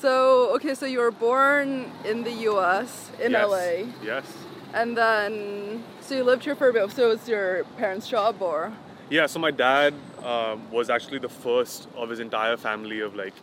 So, 0.00 0.54
okay, 0.54 0.74
so 0.74 0.86
you 0.86 1.00
were 1.00 1.10
born 1.10 1.92
in 2.06 2.24
the 2.24 2.32
US, 2.48 3.10
in 3.20 3.32
yes. 3.32 3.46
LA. 3.46 3.92
Yes. 4.02 4.24
And 4.72 4.96
then, 4.96 5.84
so 6.00 6.14
you 6.14 6.24
lived 6.24 6.44
here 6.44 6.54
for 6.54 6.70
a 6.70 6.72
bit. 6.72 6.90
So 6.90 7.10
it 7.10 7.18
was 7.18 7.28
your 7.28 7.64
parents' 7.76 8.08
job, 8.08 8.40
or? 8.40 8.72
Yeah. 9.10 9.26
So 9.26 9.38
my 9.38 9.50
dad 9.50 9.92
um, 10.24 10.70
was 10.70 10.88
actually 10.88 11.18
the 11.18 11.28
first 11.28 11.86
of 11.96 12.08
his 12.08 12.18
entire 12.18 12.56
family 12.56 13.00
of 13.00 13.14
like 13.14 13.34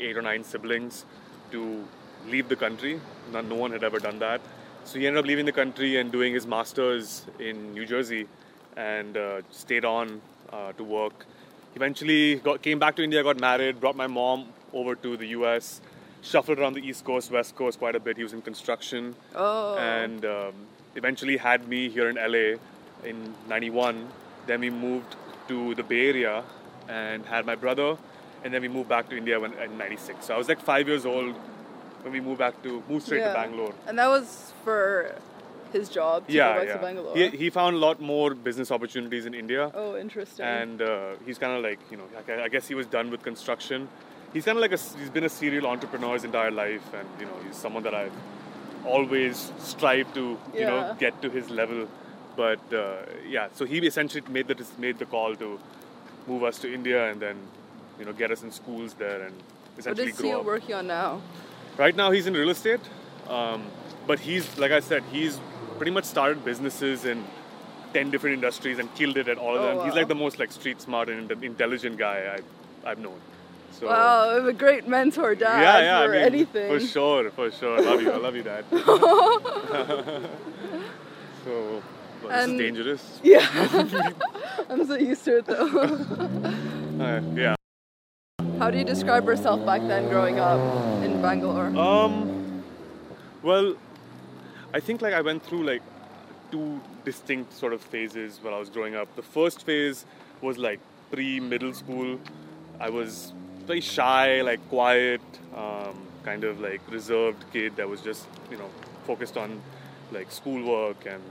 eight 0.00 0.16
or 0.16 0.22
nine 0.22 0.42
siblings 0.42 1.04
to 1.52 1.84
leave 2.26 2.48
the 2.48 2.56
country. 2.56 3.00
Not, 3.30 3.44
no 3.44 3.54
one 3.54 3.70
had 3.70 3.84
ever 3.84 4.00
done 4.00 4.18
that. 4.18 4.40
So 4.84 4.98
he 4.98 5.06
ended 5.06 5.20
up 5.20 5.26
leaving 5.26 5.46
the 5.46 5.52
country 5.52 6.00
and 6.00 6.10
doing 6.10 6.34
his 6.34 6.44
masters 6.44 7.24
in 7.38 7.72
New 7.72 7.86
Jersey, 7.86 8.26
and 8.76 9.16
uh, 9.16 9.42
stayed 9.52 9.84
on 9.84 10.20
uh, 10.52 10.72
to 10.72 10.82
work. 10.82 11.26
Eventually, 11.76 12.36
got 12.36 12.62
came 12.62 12.80
back 12.80 12.96
to 12.96 13.04
India, 13.04 13.22
got 13.22 13.38
married, 13.38 13.78
brought 13.78 13.94
my 13.94 14.08
mom 14.08 14.46
over 14.72 14.94
to 14.96 15.16
the 15.16 15.26
U.S. 15.38 15.80
Shuffled 16.22 16.58
around 16.58 16.74
the 16.74 16.86
East 16.86 17.04
Coast, 17.04 17.30
West 17.30 17.56
Coast 17.56 17.78
quite 17.78 17.94
a 17.94 18.00
bit. 18.00 18.16
He 18.16 18.22
was 18.22 18.32
in 18.32 18.42
construction. 18.42 19.14
Oh. 19.34 19.76
and 19.78 20.24
um, 20.24 20.52
eventually 20.94 21.36
had 21.36 21.68
me 21.68 21.88
here 21.88 22.08
in 22.08 22.16
LA 22.16 22.58
in 23.08 23.34
91. 23.48 24.08
Then 24.46 24.60
we 24.60 24.70
moved 24.70 25.16
to 25.48 25.74
the 25.74 25.82
Bay 25.82 26.08
Area 26.08 26.44
and 26.88 27.24
had 27.26 27.46
my 27.46 27.54
brother, 27.54 27.96
and 28.44 28.52
then 28.52 28.62
we 28.62 28.68
moved 28.68 28.88
back 28.88 29.08
to 29.10 29.16
India 29.16 29.38
when, 29.38 29.52
in 29.54 29.78
96. 29.78 30.26
So 30.26 30.34
I 30.34 30.38
was 30.38 30.48
like 30.48 30.60
five 30.60 30.88
years 30.88 31.06
old 31.06 31.34
when 32.02 32.12
we 32.12 32.20
moved 32.20 32.38
back 32.38 32.62
to, 32.62 32.82
moved 32.88 33.06
straight 33.06 33.20
to 33.20 33.32
Bangalore. 33.32 33.74
And 33.86 33.98
that 33.98 34.08
was 34.08 34.52
for 34.64 35.14
his 35.72 35.88
job 35.88 36.26
to 36.26 36.32
yeah, 36.32 36.54
go 36.54 36.60
back 36.60 36.68
yeah. 36.68 36.74
to 36.74 36.80
Bangalore. 36.80 37.16
He, 37.16 37.28
he 37.28 37.50
found 37.50 37.76
a 37.76 37.78
lot 37.78 38.00
more 38.00 38.34
business 38.34 38.70
opportunities 38.70 39.26
in 39.26 39.34
India. 39.34 39.70
oh, 39.74 39.96
interesting. 39.96 40.44
and 40.44 40.82
uh, 40.82 41.14
he's 41.24 41.38
kind 41.38 41.56
of 41.56 41.62
like 41.62 41.78
you 41.90 41.96
know 41.96 42.04
I 42.42 42.48
guess 42.48 42.66
he 42.66 42.74
was 42.74 42.86
done 42.86 43.10
with 43.10 43.22
construction. 43.22 43.88
He's 44.32 44.44
kind 44.44 44.56
of 44.58 44.62
like 44.62 44.72
a 44.72 44.78
he's 44.98 45.10
been 45.10 45.24
a 45.24 45.28
serial 45.28 45.66
entrepreneur 45.66 46.14
his 46.14 46.24
entire 46.24 46.50
life, 46.50 46.82
and 46.94 47.08
you 47.18 47.26
know 47.26 47.36
he's 47.46 47.56
someone 47.56 47.82
that 47.82 47.94
I've 47.94 48.12
always 48.86 49.52
strived 49.58 50.14
to 50.14 50.38
you 50.54 50.64
know 50.66 50.96
get 50.98 51.20
to 51.22 51.30
his 51.30 51.50
level. 51.50 51.88
But 52.36 52.60
uh, 52.72 52.96
yeah, 53.28 53.48
so 53.52 53.64
he 53.64 53.78
essentially 53.78 54.22
made 54.28 54.46
the 54.48 54.64
made 54.78 54.98
the 54.98 55.06
call 55.06 55.34
to 55.36 55.58
move 56.26 56.44
us 56.44 56.58
to 56.60 56.72
India 56.72 57.10
and 57.10 57.20
then 57.20 57.36
you 57.98 58.04
know 58.04 58.12
get 58.12 58.30
us 58.30 58.42
in 58.42 58.52
schools 58.52 58.94
there 58.94 59.22
and 59.22 59.34
what 59.34 59.78
essentially 59.78 60.10
is 60.10 60.20
he 60.20 60.32
up. 60.32 60.44
working 60.44 60.74
on 60.74 60.86
now? 60.86 61.20
Right 61.76 61.96
now 61.96 62.10
he's 62.10 62.26
in 62.26 62.34
real 62.34 62.50
estate, 62.50 62.80
um, 63.28 63.64
but 64.06 64.20
he's 64.20 64.56
like 64.58 64.70
I 64.70 64.80
said, 64.80 65.02
he's 65.10 65.40
pretty 65.76 65.90
much 65.90 66.04
started 66.04 66.44
businesses 66.44 67.04
in 67.04 67.24
ten 67.92 68.10
different 68.12 68.34
industries 68.34 68.78
and 68.78 68.94
killed 68.94 69.16
it 69.16 69.26
at 69.28 69.38
all 69.38 69.56
of 69.56 69.62
Oh, 69.62 69.76
them. 69.78 69.84
He's 69.86 69.94
like 69.96 70.06
the 70.08 70.14
most 70.14 70.38
like 70.38 70.52
street 70.52 70.80
smart 70.80 71.08
and 71.08 71.30
intelligent 71.42 71.96
guy 71.98 72.36
I've, 72.36 72.44
I've 72.86 72.98
known. 72.98 73.18
So 73.72 73.86
Wow, 73.86 74.36
I'm 74.36 74.48
a 74.48 74.52
great 74.52 74.86
mentor, 74.88 75.34
dad, 75.34 75.62
yeah, 75.62 75.78
yeah, 75.80 76.06
for 76.06 76.12
I 76.12 76.16
mean, 76.16 76.26
anything. 76.26 76.68
for 76.68 76.80
sure, 76.80 77.30
for 77.30 77.50
sure. 77.50 77.78
I 77.78 77.80
Love 77.80 78.02
you, 78.02 78.10
I 78.12 78.16
love 78.16 78.36
you, 78.36 78.42
Dad. 78.42 78.64
so 81.44 81.82
well, 82.22 82.28
this 82.28 82.48
is 82.50 82.58
dangerous. 82.58 83.20
Yeah. 83.22 83.46
I'm 84.68 84.86
so 84.86 84.94
used 84.96 85.24
to 85.24 85.38
it 85.38 85.46
though. 85.46 86.54
Uh, 87.00 87.22
yeah. 87.34 87.54
How 88.58 88.70
do 88.70 88.76
you 88.76 88.84
describe 88.84 89.24
yourself 89.24 89.64
back 89.64 89.80
then 89.88 90.10
growing 90.10 90.38
up 90.38 90.60
in 91.02 91.22
Bangalore? 91.22 91.68
Um, 91.68 92.62
well, 93.42 93.74
I 94.74 94.80
think 94.80 95.00
like 95.00 95.14
I 95.14 95.22
went 95.22 95.42
through 95.42 95.64
like 95.64 95.80
two 96.52 96.78
distinct 97.06 97.54
sort 97.54 97.72
of 97.72 97.80
phases 97.80 98.38
when 98.42 98.52
I 98.52 98.58
was 98.58 98.68
growing 98.68 98.94
up. 98.96 99.16
The 99.16 99.22
first 99.22 99.64
phase 99.64 100.04
was 100.42 100.58
like 100.58 100.78
pre-middle 101.10 101.72
school. 101.72 102.20
I 102.78 102.90
was 102.90 103.32
very 103.70 103.80
shy, 103.80 104.42
like 104.42 104.62
quiet, 104.68 105.20
um, 105.54 105.94
kind 106.24 106.42
of 106.42 106.60
like 106.60 106.80
reserved 106.90 107.42
kid 107.52 107.76
that 107.76 107.88
was 107.88 108.00
just 108.00 108.26
you 108.50 108.58
know 108.60 108.68
focused 109.06 109.36
on 109.36 109.62
like 110.16 110.28
schoolwork 110.38 111.06
and 111.06 111.22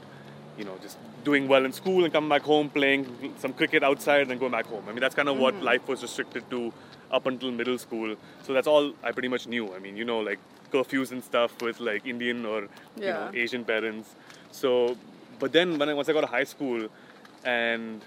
you 0.57 0.65
know 0.67 0.75
just 0.81 0.97
doing 1.25 1.49
well 1.53 1.65
in 1.65 1.73
school 1.81 2.05
and 2.05 2.13
coming 2.13 2.29
back 2.35 2.45
home 2.53 2.69
playing 2.69 3.03
some 3.43 3.51
cricket 3.51 3.83
outside 3.83 4.21
and 4.21 4.29
then 4.31 4.39
going 4.43 4.53
back 4.59 4.67
home. 4.73 4.83
I 4.87 4.91
mean 4.93 5.01
that's 5.05 5.15
kind 5.15 5.29
of 5.33 5.37
what 5.37 5.55
life 5.71 5.85
was 5.89 6.01
restricted 6.01 6.49
to 6.53 6.71
up 7.11 7.25
until 7.31 7.51
middle 7.51 7.77
school. 7.77 8.15
So 8.45 8.53
that's 8.53 8.67
all 8.67 8.93
I 9.03 9.11
pretty 9.11 9.31
much 9.35 9.45
knew. 9.53 9.65
I 9.75 9.79
mean 9.79 9.97
you 9.97 10.05
know 10.05 10.19
like 10.29 10.39
curfews 10.71 11.11
and 11.11 11.21
stuff 11.31 11.61
with 11.61 11.81
like 11.81 12.07
Indian 12.13 12.45
or 12.45 12.59
you 12.95 13.13
know 13.17 13.31
Asian 13.33 13.65
parents. 13.65 14.15
So 14.51 14.95
but 15.39 15.51
then 15.51 15.77
when 15.77 15.89
I, 15.89 15.93
once 15.93 16.07
I 16.07 16.13
got 16.13 16.25
to 16.29 16.33
high 16.37 16.49
school 16.55 16.87
and 17.43 18.01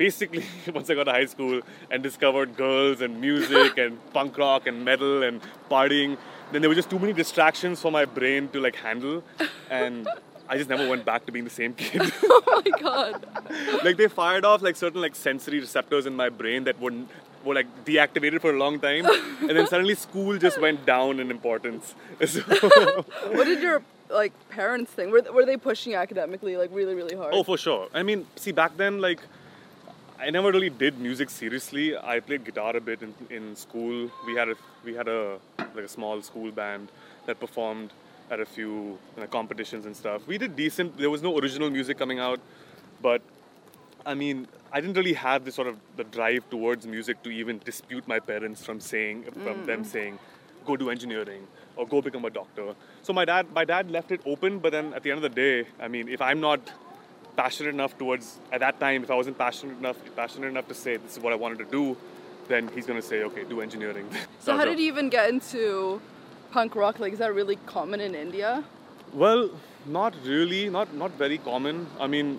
basically 0.00 0.44
once 0.74 0.88
I 0.88 0.94
got 0.94 1.04
to 1.04 1.12
high 1.12 1.26
school 1.26 1.60
and 1.90 2.02
discovered 2.02 2.56
girls 2.56 3.02
and 3.02 3.20
music 3.20 3.76
and 3.76 3.98
punk 4.14 4.38
rock 4.38 4.66
and 4.66 4.82
metal 4.82 5.22
and 5.22 5.42
partying, 5.70 6.16
then 6.52 6.62
there 6.62 6.70
were 6.70 6.80
just 6.82 6.90
too 6.90 6.98
many 6.98 7.12
distractions 7.12 7.80
for 7.82 7.92
my 7.92 8.04
brain 8.06 8.48
to 8.54 8.60
like 8.60 8.76
handle, 8.76 9.22
and 9.70 10.08
I 10.48 10.56
just 10.56 10.70
never 10.70 10.88
went 10.88 11.04
back 11.04 11.26
to 11.26 11.32
being 11.32 11.44
the 11.44 11.56
same 11.62 11.74
kid. 11.74 12.00
oh 12.24 12.62
my 12.64 12.70
god. 12.80 13.26
like 13.84 13.98
they 13.98 14.08
fired 14.08 14.44
off 14.44 14.62
like 14.62 14.76
certain 14.84 15.02
like 15.02 15.14
sensory 15.14 15.60
receptors 15.60 16.06
in 16.06 16.16
my 16.16 16.30
brain 16.30 16.64
that 16.64 16.80
wouldn't 16.80 17.10
were 17.44 17.54
like 17.54 17.68
deactivated 17.84 18.40
for 18.40 18.50
a 18.54 18.58
long 18.64 18.80
time, 18.80 19.04
and 19.48 19.54
then 19.56 19.66
suddenly 19.66 19.94
school 19.94 20.38
just 20.38 20.60
went 20.60 20.86
down 20.86 21.20
in 21.20 21.30
importance. 21.30 21.94
So, 22.26 22.40
What 23.38 23.44
did 23.52 23.62
your 23.62 23.82
like 24.22 24.32
parents 24.48 24.90
think? 24.92 25.12
Were, 25.12 25.22
were 25.32 25.46
they 25.50 25.56
pushing 25.56 25.94
academically 25.94 26.56
like 26.56 26.70
really 26.72 26.94
really 26.94 27.16
hard? 27.16 27.34
Oh, 27.34 27.42
for 27.42 27.58
sure. 27.66 27.88
I 27.94 28.02
mean, 28.02 28.26
see, 28.36 28.52
back 28.52 28.76
then, 28.76 29.00
like, 29.00 29.20
I 30.20 30.28
never 30.28 30.52
really 30.52 30.68
did 30.68 30.98
music 30.98 31.30
seriously. 31.30 31.96
I 31.96 32.20
played 32.20 32.44
guitar 32.44 32.76
a 32.76 32.80
bit 32.80 33.00
in, 33.02 33.14
in 33.30 33.56
school. 33.56 34.10
We 34.26 34.34
had 34.36 34.50
a 34.50 34.56
we 34.84 34.94
had 34.94 35.08
a 35.08 35.38
like 35.58 35.84
a 35.84 35.88
small 35.88 36.20
school 36.20 36.50
band 36.50 36.92
that 37.26 37.40
performed 37.40 37.92
at 38.30 38.38
a 38.38 38.44
few 38.44 38.98
you 39.16 39.20
know, 39.20 39.26
competitions 39.26 39.86
and 39.86 39.96
stuff. 39.96 40.26
We 40.26 40.36
did 40.36 40.56
decent. 40.56 40.98
There 40.98 41.08
was 41.08 41.22
no 41.22 41.38
original 41.38 41.70
music 41.70 41.98
coming 41.98 42.18
out, 42.18 42.38
but 43.00 43.22
I 44.04 44.14
mean, 44.14 44.46
I 44.72 44.80
didn't 44.82 44.96
really 44.96 45.14
have 45.14 45.46
this 45.46 45.54
sort 45.54 45.68
of 45.68 45.76
the 45.96 46.04
drive 46.04 46.48
towards 46.50 46.86
music 46.86 47.22
to 47.22 47.30
even 47.30 47.58
dispute 47.64 48.06
my 48.06 48.20
parents 48.20 48.62
from 48.62 48.78
saying 48.78 49.22
from 49.22 49.62
mm. 49.62 49.66
them 49.66 49.84
saying, 49.84 50.18
go 50.66 50.76
do 50.76 50.90
engineering 50.90 51.46
or 51.76 51.86
go 51.86 52.02
become 52.02 52.26
a 52.26 52.30
doctor. 52.30 52.74
So 53.02 53.14
my 53.14 53.24
dad 53.24 53.46
my 53.54 53.64
dad 53.64 53.90
left 53.90 54.12
it 54.12 54.20
open, 54.26 54.58
but 54.58 54.72
then 54.72 54.92
at 54.92 55.02
the 55.02 55.12
end 55.12 55.24
of 55.24 55.34
the 55.34 55.34
day, 55.34 55.66
I 55.80 55.88
mean, 55.88 56.08
if 56.08 56.20
I'm 56.20 56.40
not 56.40 56.60
passionate 57.36 57.70
enough 57.70 57.96
towards 57.96 58.38
at 58.52 58.60
that 58.60 58.80
time, 58.80 59.02
if 59.02 59.10
I 59.10 59.14
wasn't 59.14 59.38
passionate 59.38 59.78
enough 59.78 59.96
passionate 60.16 60.48
enough 60.48 60.68
to 60.68 60.74
say 60.74 60.96
this 60.96 61.16
is 61.16 61.22
what 61.22 61.32
I 61.32 61.36
wanted 61.36 61.58
to 61.58 61.64
do, 61.64 61.96
then 62.48 62.68
he's 62.74 62.86
gonna 62.86 63.02
say, 63.02 63.22
okay, 63.24 63.44
do 63.44 63.60
engineering. 63.60 64.08
so 64.40 64.56
how 64.56 64.64
did 64.64 64.78
you 64.78 64.86
even 64.86 65.08
get 65.08 65.30
into 65.30 66.00
punk 66.50 66.74
rock? 66.74 66.98
Like, 66.98 67.12
is 67.12 67.18
that 67.20 67.34
really 67.34 67.56
common 67.66 68.00
in 68.00 68.14
India? 68.14 68.64
Well, 69.12 69.50
not 69.86 70.14
really, 70.24 70.68
not 70.68 70.94
not 70.94 71.12
very 71.12 71.38
common. 71.38 71.86
I 71.98 72.06
mean, 72.06 72.38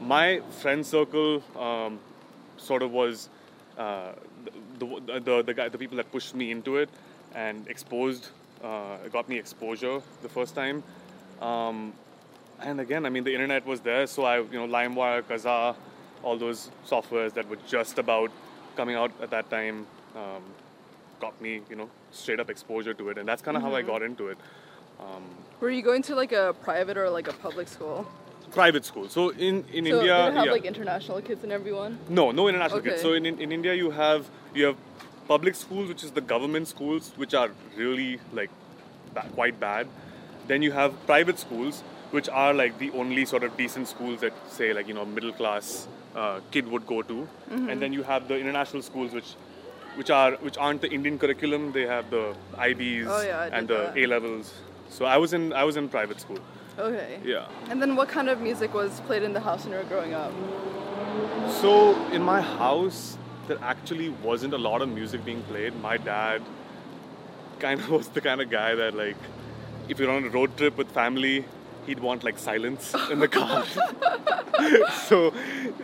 my 0.00 0.40
friend 0.60 0.84
circle 0.84 1.42
um, 1.58 1.98
sort 2.56 2.82
of 2.82 2.90
was 2.90 3.28
uh, 3.78 4.12
the, 4.78 4.86
the 5.06 5.20
the 5.20 5.42
the 5.42 5.54
guy, 5.54 5.68
the 5.68 5.78
people 5.78 5.96
that 5.96 6.10
pushed 6.10 6.34
me 6.34 6.50
into 6.50 6.76
it 6.76 6.88
and 7.34 7.66
exposed, 7.68 8.28
uh, 8.62 8.96
got 9.12 9.28
me 9.28 9.38
exposure 9.38 10.00
the 10.22 10.28
first 10.28 10.54
time. 10.54 10.82
Um, 11.40 11.92
and 12.64 12.80
again, 12.80 13.06
I 13.06 13.10
mean, 13.10 13.24
the 13.24 13.32
internet 13.32 13.66
was 13.66 13.80
there, 13.80 14.06
so 14.06 14.24
I, 14.24 14.38
you 14.38 14.58
know, 14.60 14.66
LimeWire, 14.66 15.22
Kazaa, 15.22 15.76
all 16.22 16.36
those 16.36 16.70
softwares 16.86 17.34
that 17.34 17.48
were 17.48 17.58
just 17.68 17.98
about 17.98 18.30
coming 18.76 18.96
out 18.96 19.12
at 19.22 19.30
that 19.30 19.50
time, 19.50 19.86
um, 20.16 20.42
got 21.20 21.40
me, 21.40 21.60
you 21.70 21.76
know, 21.76 21.88
straight 22.10 22.40
up 22.40 22.50
exposure 22.50 22.94
to 22.94 23.08
it, 23.10 23.18
and 23.18 23.28
that's 23.28 23.42
kind 23.42 23.56
of 23.56 23.62
how 23.62 23.74
I 23.74 23.82
got 23.82 24.02
into 24.02 24.28
it. 24.28 24.38
Um, 24.98 25.22
Were 25.60 25.70
you 25.70 25.82
going 25.82 26.02
to 26.02 26.14
like 26.14 26.32
a 26.32 26.54
private 26.62 26.96
or 26.96 27.10
like 27.10 27.28
a 27.28 27.32
public 27.32 27.68
school? 27.68 28.06
private 28.50 28.84
school. 28.84 29.08
So 29.08 29.30
in 29.30 29.64
in 29.72 29.86
so 29.86 29.96
India, 29.96 30.28
it 30.28 30.34
have 30.34 30.46
yeah. 30.46 30.52
like 30.52 30.64
international 30.64 31.20
kids 31.20 31.42
and 31.42 31.52
everyone? 31.52 31.98
no, 32.08 32.30
no 32.30 32.46
international 32.48 32.80
kids. 32.80 33.02
So 33.02 33.12
in, 33.12 33.26
in 33.26 33.40
in 33.40 33.52
India, 33.52 33.74
you 33.74 33.90
have 33.90 34.28
you 34.54 34.66
have 34.66 34.76
public 35.28 35.54
schools, 35.54 35.88
which 35.88 36.04
is 36.04 36.12
the 36.12 36.20
government 36.20 36.68
schools, 36.68 37.12
which 37.16 37.34
are 37.34 37.50
really 37.76 38.20
like 38.32 38.50
ba- 39.12 39.26
quite 39.34 39.58
bad. 39.58 39.88
Then 40.46 40.62
you 40.62 40.72
have 40.72 40.94
private 41.06 41.38
schools, 41.38 41.82
which 42.14 42.28
are 42.28 42.54
like 42.54 42.78
the 42.78 42.90
only 43.02 43.24
sort 43.24 43.42
of 43.42 43.56
decent 43.56 43.88
schools 43.88 44.20
that 44.20 44.32
say 44.56 44.72
like 44.72 44.86
you 44.86 44.94
know 44.98 45.04
middle 45.04 45.32
class 45.32 45.88
uh, 46.14 46.40
kid 46.50 46.68
would 46.68 46.86
go 46.86 47.02
to. 47.02 47.14
Mm-hmm. 47.14 47.68
And 47.70 47.82
then 47.82 47.92
you 47.92 48.02
have 48.02 48.28
the 48.28 48.38
international 48.38 48.82
schools, 48.82 49.12
which 49.12 49.34
which 49.96 50.10
are 50.10 50.32
which 50.48 50.56
aren't 50.56 50.80
the 50.80 50.90
Indian 50.98 51.18
curriculum. 51.18 51.72
They 51.72 51.86
have 51.86 52.10
the 52.10 52.34
IBs 52.68 53.06
Oh, 53.08 53.22
yeah, 53.22 53.48
and 53.52 53.68
the. 53.68 53.80
A 53.96 54.06
levels. 54.06 54.52
So 54.90 55.04
I 55.04 55.16
was 55.16 55.32
in 55.32 55.52
I 55.52 55.64
was 55.64 55.76
in 55.76 55.88
private 55.88 56.20
school. 56.20 56.38
Okay. 56.78 57.18
Yeah. 57.24 57.46
And 57.70 57.82
then 57.82 57.96
what 57.96 58.08
kind 58.08 58.28
of 58.28 58.40
music 58.40 58.74
was 58.74 59.00
played 59.08 59.22
in 59.22 59.32
the 59.32 59.40
house 59.40 59.64
when 59.64 59.72
you 59.72 59.78
were 59.78 59.90
growing 59.94 60.14
up? 60.14 60.32
So 61.60 61.72
in 62.10 62.22
my 62.22 62.40
house, 62.40 63.16
there 63.48 63.58
actually 63.62 64.08
wasn't 64.28 64.54
a 64.54 64.58
lot 64.58 64.82
of 64.82 64.88
music 64.88 65.24
being 65.24 65.42
played. 65.42 65.76
My 65.80 65.96
dad 65.96 66.42
kind 67.58 67.80
of 67.80 67.90
was 67.90 68.08
the 68.08 68.20
kind 68.20 68.40
of 68.40 68.50
guy 68.50 68.74
that 68.74 68.94
like, 68.94 69.16
if 69.88 69.98
you're 69.98 70.10
on 70.10 70.24
a 70.24 70.28
road 70.28 70.56
trip 70.56 70.76
with 70.76 70.90
family, 70.90 71.44
he'd 71.86 72.00
want 72.00 72.24
like 72.24 72.38
silence 72.38 72.94
in 73.10 73.18
the 73.18 73.28
car. 73.28 73.64
so 75.06 75.32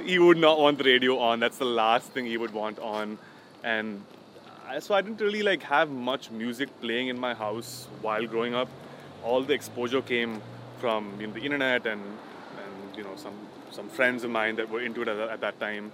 he 0.04 0.18
would 0.18 0.38
not 0.38 0.58
want 0.58 0.78
the 0.78 0.84
radio 0.84 1.18
on. 1.18 1.40
That's 1.40 1.58
the 1.58 1.64
last 1.64 2.10
thing 2.12 2.26
he 2.26 2.36
would 2.36 2.52
want 2.52 2.78
on, 2.78 3.18
and 3.62 4.02
so 4.78 4.94
I 4.94 5.00
didn't 5.00 5.20
really 5.20 5.42
like 5.42 5.62
have 5.64 5.90
much 5.90 6.30
music 6.30 6.68
playing 6.80 7.08
in 7.08 7.18
my 7.18 7.34
house 7.34 7.88
while 8.02 8.26
growing 8.26 8.54
up. 8.54 8.68
All 9.24 9.42
the 9.42 9.52
exposure 9.52 10.00
came 10.00 10.40
from 10.78 11.20
you 11.20 11.26
know, 11.26 11.32
the 11.34 11.40
internet 11.40 11.86
and 11.86 12.00
and 12.62 12.96
you 12.96 13.02
know 13.02 13.16
some 13.16 13.34
some 13.70 13.88
friends 13.88 14.24
of 14.24 14.30
mine 14.30 14.56
that 14.56 14.70
were 14.70 14.80
into 14.80 15.02
it 15.02 15.08
at, 15.08 15.18
at 15.18 15.40
that 15.40 15.60
time. 15.60 15.92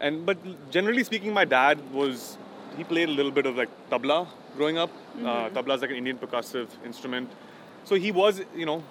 And 0.00 0.26
but 0.26 0.38
generally 0.70 1.04
speaking, 1.04 1.32
my 1.32 1.44
dad 1.44 1.78
was 1.92 2.36
he 2.76 2.84
played 2.84 3.08
a 3.08 3.12
little 3.12 3.32
bit 3.32 3.46
of 3.46 3.56
like 3.56 3.70
tabla 3.90 4.26
growing 4.56 4.78
up. 4.78 4.90
Uh, 5.18 5.48
tabla 5.50 5.76
is 5.76 5.82
like 5.82 5.90
an 5.90 5.96
Indian 5.96 6.18
percussive 6.18 6.68
instrument. 6.84 7.30
So 7.84 7.94
he 7.94 8.12
was 8.12 8.42
you 8.56 8.66
know 8.66 8.82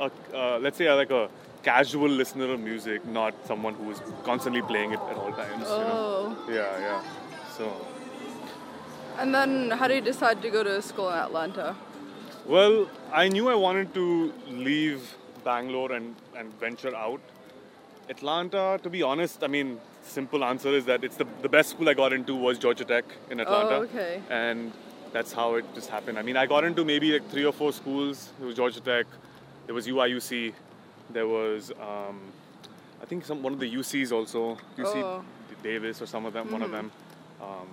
a, 0.00 0.10
uh, 0.34 0.58
let's 0.58 0.76
say 0.76 0.88
I 0.88 0.94
like 0.94 1.10
a 1.10 1.28
casual 1.62 2.08
listener 2.08 2.52
of 2.52 2.60
music, 2.60 3.04
not 3.06 3.34
someone 3.46 3.74
who 3.74 3.90
is 3.90 4.00
constantly 4.24 4.62
playing 4.62 4.92
it 4.92 5.00
at 5.10 5.16
all 5.16 5.32
times. 5.32 5.62
You 5.62 5.78
know? 5.84 6.36
Oh. 6.38 6.46
Yeah, 6.48 6.78
yeah. 6.78 7.02
So. 7.56 7.74
And 9.18 9.34
then 9.34 9.70
how 9.70 9.88
did 9.88 9.96
you 9.96 10.12
decide 10.12 10.42
to 10.42 10.50
go 10.50 10.62
to 10.62 10.80
school 10.82 11.10
in 11.10 11.18
Atlanta? 11.18 11.74
Well, 12.46 12.88
I 13.12 13.28
knew 13.28 13.48
I 13.48 13.54
wanted 13.54 13.92
to 13.94 14.32
leave 14.48 15.16
Bangalore 15.44 15.92
and, 15.92 16.14
and 16.36 16.52
venture 16.60 16.94
out. 16.94 17.20
Atlanta, 18.08 18.78
to 18.82 18.90
be 18.90 19.02
honest, 19.02 19.42
I 19.42 19.48
mean, 19.48 19.80
simple 20.02 20.44
answer 20.44 20.68
is 20.68 20.84
that 20.84 21.02
it's 21.02 21.16
the, 21.16 21.26
the 21.42 21.48
best 21.48 21.70
school 21.70 21.88
I 21.88 21.94
got 21.94 22.12
into 22.12 22.36
was 22.36 22.58
Georgia 22.58 22.84
Tech 22.84 23.04
in 23.30 23.40
Atlanta. 23.40 23.76
Oh, 23.76 23.82
okay. 23.82 24.22
And 24.30 24.72
that's 25.12 25.32
how 25.32 25.54
it 25.56 25.64
just 25.74 25.90
happened. 25.90 26.18
I 26.18 26.22
mean, 26.22 26.36
I 26.36 26.46
got 26.46 26.62
into 26.62 26.84
maybe 26.84 27.12
like 27.12 27.28
three 27.30 27.44
or 27.44 27.52
four 27.52 27.72
schools. 27.72 28.30
It 28.40 28.44
was 28.44 28.54
Georgia 28.54 28.80
Tech, 28.80 29.06
there 29.66 29.74
was 29.74 29.86
UIUC, 29.86 30.52
there 31.10 31.26
was, 31.28 31.70
um, 31.80 32.20
I 33.02 33.04
think 33.06 33.24
some 33.24 33.42
one 33.42 33.52
of 33.52 33.60
the 33.60 33.72
UCs 33.74 34.12
also, 34.12 34.56
UC 34.78 34.94
Oh. 35.02 35.24
Davis 35.62 36.00
or 36.00 36.06
some 36.06 36.24
of 36.26 36.32
them, 36.32 36.50
one 36.52 36.62
of 36.62 36.70
them. 36.70 36.90
Um, 37.40 37.68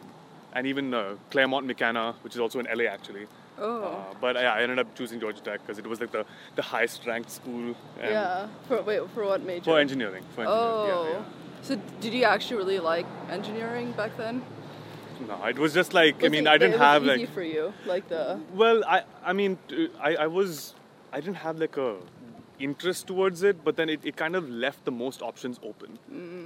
and 0.53 0.67
even 0.67 0.93
uh, 0.93 1.15
Claremont 1.31 1.65
McKenna, 1.65 2.15
which 2.21 2.33
is 2.33 2.39
also 2.39 2.59
in 2.59 2.65
LA 2.75 2.85
actually. 2.85 3.27
Oh. 3.59 3.83
Uh, 3.83 4.13
but 4.19 4.35
yeah, 4.35 4.53
I 4.53 4.61
ended 4.63 4.79
up 4.79 4.95
choosing 4.95 5.19
Georgia 5.19 5.41
Tech 5.41 5.61
because 5.61 5.77
it 5.77 5.85
was 5.85 5.99
like 6.01 6.11
the, 6.11 6.25
the 6.55 6.61
highest 6.61 7.05
ranked 7.05 7.29
school. 7.31 7.75
and- 8.01 8.11
yeah. 8.11 8.47
For 8.67 8.81
wait, 8.81 9.01
for 9.13 9.25
what 9.25 9.41
major? 9.43 9.65
For 9.65 9.79
engineering. 9.79 10.23
For 10.35 10.41
engineering. 10.41 10.49
Oh. 10.49 11.09
Yeah, 11.11 11.23
So 11.61 11.75
did 12.01 12.13
you 12.13 12.23
actually 12.23 12.57
really 12.57 12.79
like 12.79 13.05
engineering 13.29 13.91
back 13.93 14.17
then? 14.17 14.43
No, 15.27 15.43
it 15.45 15.59
was 15.59 15.73
just 15.73 15.93
like 15.93 16.23
I 16.23 16.29
mean 16.29 16.47
it- 16.47 16.49
I 16.49 16.57
didn't 16.57 16.75
it 16.75 16.79
was 16.79 16.87
have 16.87 17.03
easy 17.03 17.25
like 17.25 17.33
for 17.33 17.43
you, 17.43 17.73
like 17.85 18.09
the 18.09 18.39
well 18.53 18.83
I 18.85 19.03
I 19.23 19.33
mean 19.33 19.57
I 20.01 20.15
I 20.15 20.27
was 20.27 20.73
I 21.13 21.21
didn't 21.21 21.37
have 21.37 21.59
like 21.59 21.77
a 21.77 21.97
interest 22.59 23.07
towards 23.07 23.43
it, 23.43 23.63
but 23.63 23.75
then 23.77 23.89
it, 23.89 24.01
it 24.03 24.15
kind 24.15 24.35
of 24.35 24.49
left 24.49 24.85
the 24.85 24.91
most 24.91 25.21
options 25.21 25.59
open, 25.63 25.97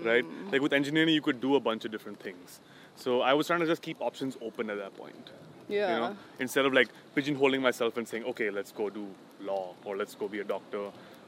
right? 0.05 0.25
Mm. 0.25 0.51
Like 0.51 0.61
with 0.61 0.73
engineering, 0.73 1.13
you 1.13 1.21
could 1.21 1.39
do 1.41 1.55
a 1.55 1.59
bunch 1.59 1.85
of 1.85 1.91
different 1.91 2.19
things. 2.19 2.59
So 2.95 3.21
I 3.21 3.33
was 3.33 3.47
trying 3.47 3.59
to 3.61 3.65
just 3.65 3.81
keep 3.81 4.01
options 4.01 4.37
open 4.41 4.69
at 4.69 4.77
that 4.77 4.95
point. 4.97 5.31
yeah. 5.69 5.93
you 5.93 5.99
know 6.01 6.17
instead 6.39 6.65
of 6.65 6.73
like 6.73 6.89
pigeonholing 7.15 7.61
myself 7.61 7.97
and 7.97 8.07
saying 8.07 8.23
okay 8.31 8.49
let's 8.57 8.71
go 8.71 8.89
do 8.89 9.05
law 9.41 9.63
or 9.85 9.97
let's 10.01 10.15
go 10.15 10.27
be 10.35 10.39
a 10.39 10.43
doctor 10.43 10.83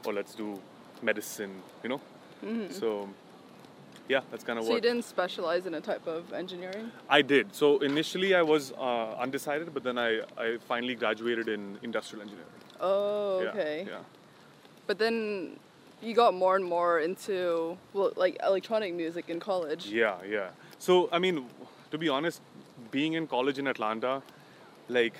or 0.06 0.12
let's 0.18 0.34
do 0.34 0.46
medicine 1.02 1.52
you 1.82 1.90
know 1.90 2.00
so 2.70 2.88
yeah 4.08 4.20
that's 4.30 4.44
kind 4.44 4.58
of 4.58 4.64
Mm-hmm. 4.64 4.70
So 4.70 4.76
you 4.76 4.80
didn't 4.88 5.04
specialize 5.04 5.66
in 5.66 5.74
a 5.74 5.82
type 5.90 6.06
of 6.06 6.32
engineering? 6.32 6.90
i 7.18 7.20
did 7.34 7.54
so 7.54 7.78
initially 7.90 8.34
i 8.34 8.42
was 8.54 8.72
uh, 8.72 9.24
undecided 9.26 9.74
but 9.74 9.82
then 9.88 9.98
I, 9.98 10.10
I 10.46 10.56
finally 10.72 10.94
graduated 10.94 11.46
in 11.48 11.78
industrial 11.82 12.22
engineering 12.22 12.56
Oh, 12.80 13.42
Yeah, 13.42 13.48
okay. 13.50 13.86
yeah 13.88 13.98
But 14.86 14.98
then 14.98 15.58
you 16.02 16.14
got 16.14 16.34
more 16.34 16.56
and 16.56 16.64
more 16.64 17.00
into 17.00 17.76
well, 17.92 18.12
like 18.16 18.38
electronic 18.44 18.94
music 18.94 19.28
in 19.28 19.38
college. 19.40 19.86
Yeah, 19.86 20.16
yeah. 20.28 20.48
So, 20.78 21.08
I 21.12 21.18
mean, 21.18 21.46
to 21.90 21.98
be 21.98 22.08
honest, 22.08 22.40
being 22.90 23.12
in 23.12 23.26
college 23.26 23.58
in 23.58 23.66
Atlanta, 23.66 24.22
like 24.88 25.14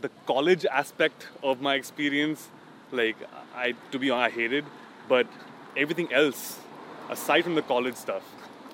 the 0.00 0.10
college 0.26 0.64
aspect 0.66 1.28
of 1.42 1.60
my 1.60 1.74
experience, 1.74 2.48
like 2.92 3.16
I, 3.54 3.74
to 3.90 3.98
be 3.98 4.10
honest, 4.10 4.32
I 4.36 4.40
hated, 4.40 4.64
but 5.08 5.26
everything 5.76 6.12
else, 6.12 6.58
aside 7.10 7.42
from 7.42 7.54
the 7.54 7.62
college 7.62 7.96
stuff, 7.96 8.22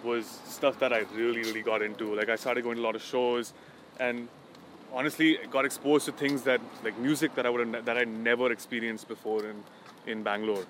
was 0.04 0.26
stuff 0.46 0.78
that 0.78 0.93
I 0.93 1.00
really, 1.14 1.43
really 1.43 1.62
got 1.62 1.82
into. 1.82 2.14
Like 2.14 2.28
I 2.28 2.37
started 2.37 2.62
going 2.62 2.76
to 2.76 2.82
a 2.82 2.87
lot 2.87 2.94
of 2.94 3.02
shows, 3.02 3.52
and 3.98 4.28
honestly, 4.92 5.38
got 5.50 5.64
exposed 5.64 6.06
to 6.06 6.12
things 6.12 6.42
that, 6.42 6.60
like 6.84 6.98
music 6.98 7.34
that 7.34 7.46
I 7.46 7.50
would 7.50 7.66
have, 7.66 7.84
that 7.84 7.98
I 7.98 8.04
never 8.04 8.50
experienced 8.52 9.08
before 9.08 9.44
in, 9.46 9.62
in 10.06 10.22
Bangalore. 10.22 10.64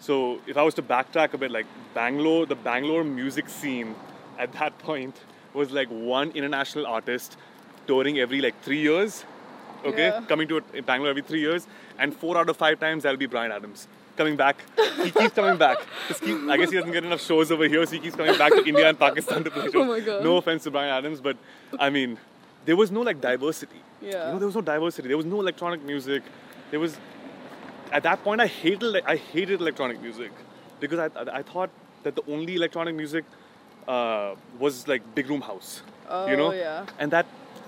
So 0.00 0.40
if 0.46 0.56
I 0.56 0.62
was 0.62 0.74
to 0.74 0.82
backtrack 0.82 1.34
a 1.34 1.38
bit, 1.38 1.50
like 1.50 1.66
Bangalore, 1.94 2.46
the 2.46 2.54
Bangalore 2.54 3.04
music 3.04 3.48
scene 3.48 3.94
at 4.38 4.52
that 4.54 4.78
point 4.88 5.16
was 5.54 5.70
like 5.70 5.88
one 5.88 6.30
international 6.32 6.86
artist 6.86 7.36
touring 7.86 8.18
every 8.18 8.40
like 8.40 8.60
three 8.62 8.80
years. 8.80 9.24
Okay, 9.84 10.08
Yeah. 10.08 10.22
coming 10.26 10.48
to 10.48 10.60
Bangalore 10.86 11.10
every 11.10 11.22
three 11.22 11.40
years, 11.40 11.68
and 12.00 12.14
four 12.14 12.36
out 12.36 12.48
of 12.48 12.56
five 12.56 12.80
times 12.80 13.04
that'll 13.04 13.16
be 13.18 13.26
Bryan 13.26 13.52
Adams 13.52 13.86
coming 14.16 14.34
back. 14.36 14.56
He 15.04 15.12
keeps 15.12 15.32
coming 15.34 15.56
back. 15.56 15.78
Keep, 16.20 16.48
I 16.48 16.56
guess 16.56 16.70
he 16.70 16.76
doesn't 16.76 16.90
get 16.90 17.04
enough 17.04 17.24
shows 17.24 17.52
over 17.52 17.68
here, 17.68 17.86
so 17.86 17.92
he 17.92 18.00
keeps 18.00 18.16
coming 18.16 18.36
back 18.36 18.50
to 18.52 18.64
India 18.66 18.88
and 18.88 18.98
Pakistan 18.98 19.44
to 19.44 19.50
play 19.52 19.62
oh 19.68 19.70
shows. 19.70 19.74
Oh 19.76 19.84
my 19.84 20.00
God. 20.00 20.24
No 20.24 20.36
offense 20.38 20.64
to 20.64 20.72
Bryan 20.72 20.90
Adams, 20.90 21.20
but 21.20 21.36
I 21.78 21.90
mean, 21.90 22.18
there 22.68 22.76
was 22.76 22.90
no 22.90 23.00
like 23.00 23.18
diversity. 23.18 23.80
Yeah. 24.02 24.26
You 24.26 24.32
know, 24.32 24.38
there 24.40 24.46
was 24.46 24.54
no 24.54 24.60
diversity. 24.60 25.08
There 25.08 25.16
was 25.16 25.24
no 25.24 25.40
electronic 25.40 25.82
music. 25.82 26.22
There 26.70 26.78
was 26.78 26.98
at 27.90 28.02
that 28.02 28.22
point 28.22 28.42
I 28.42 28.46
hated 28.46 29.02
I 29.06 29.16
hated 29.16 29.62
electronic 29.62 30.02
music 30.02 30.32
because 30.78 30.98
I, 30.98 31.38
I, 31.38 31.42
thought 31.42 31.70
that 32.02 32.14
the 32.14 32.24
only 32.30 32.56
electronic 32.56 32.94
music 32.94 33.24
uh, 33.88 34.34
was 34.58 34.86
like 34.86 35.02
big 35.14 35.30
room 35.30 35.40
house. 35.40 35.82
Oh, 36.10 36.26
you 36.26 36.36
know? 36.36 36.50
Oh, 36.50 36.52
yeah. 36.66 36.84
And 36.98 37.10
that 37.10 37.24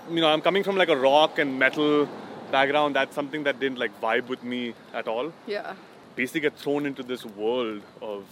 you 0.07 0.21
know 0.21 0.27
I'm 0.27 0.41
coming 0.41 0.63
from 0.63 0.77
like 0.77 0.89
a 0.89 0.95
rock 0.95 1.39
and 1.39 1.57
metal 1.57 2.07
background. 2.51 2.95
That's 2.95 3.15
something 3.15 3.43
that 3.45 3.59
didn't 3.59 3.79
like 3.79 3.99
vibe 3.99 4.27
with 4.27 4.43
me 4.43 4.75
at 4.93 5.07
all. 5.07 5.33
Yeah. 5.47 5.73
Basically, 6.15 6.41
get 6.41 6.55
thrown 6.57 6.85
into 6.85 7.01
this 7.01 7.25
world 7.25 7.81
of 8.03 8.23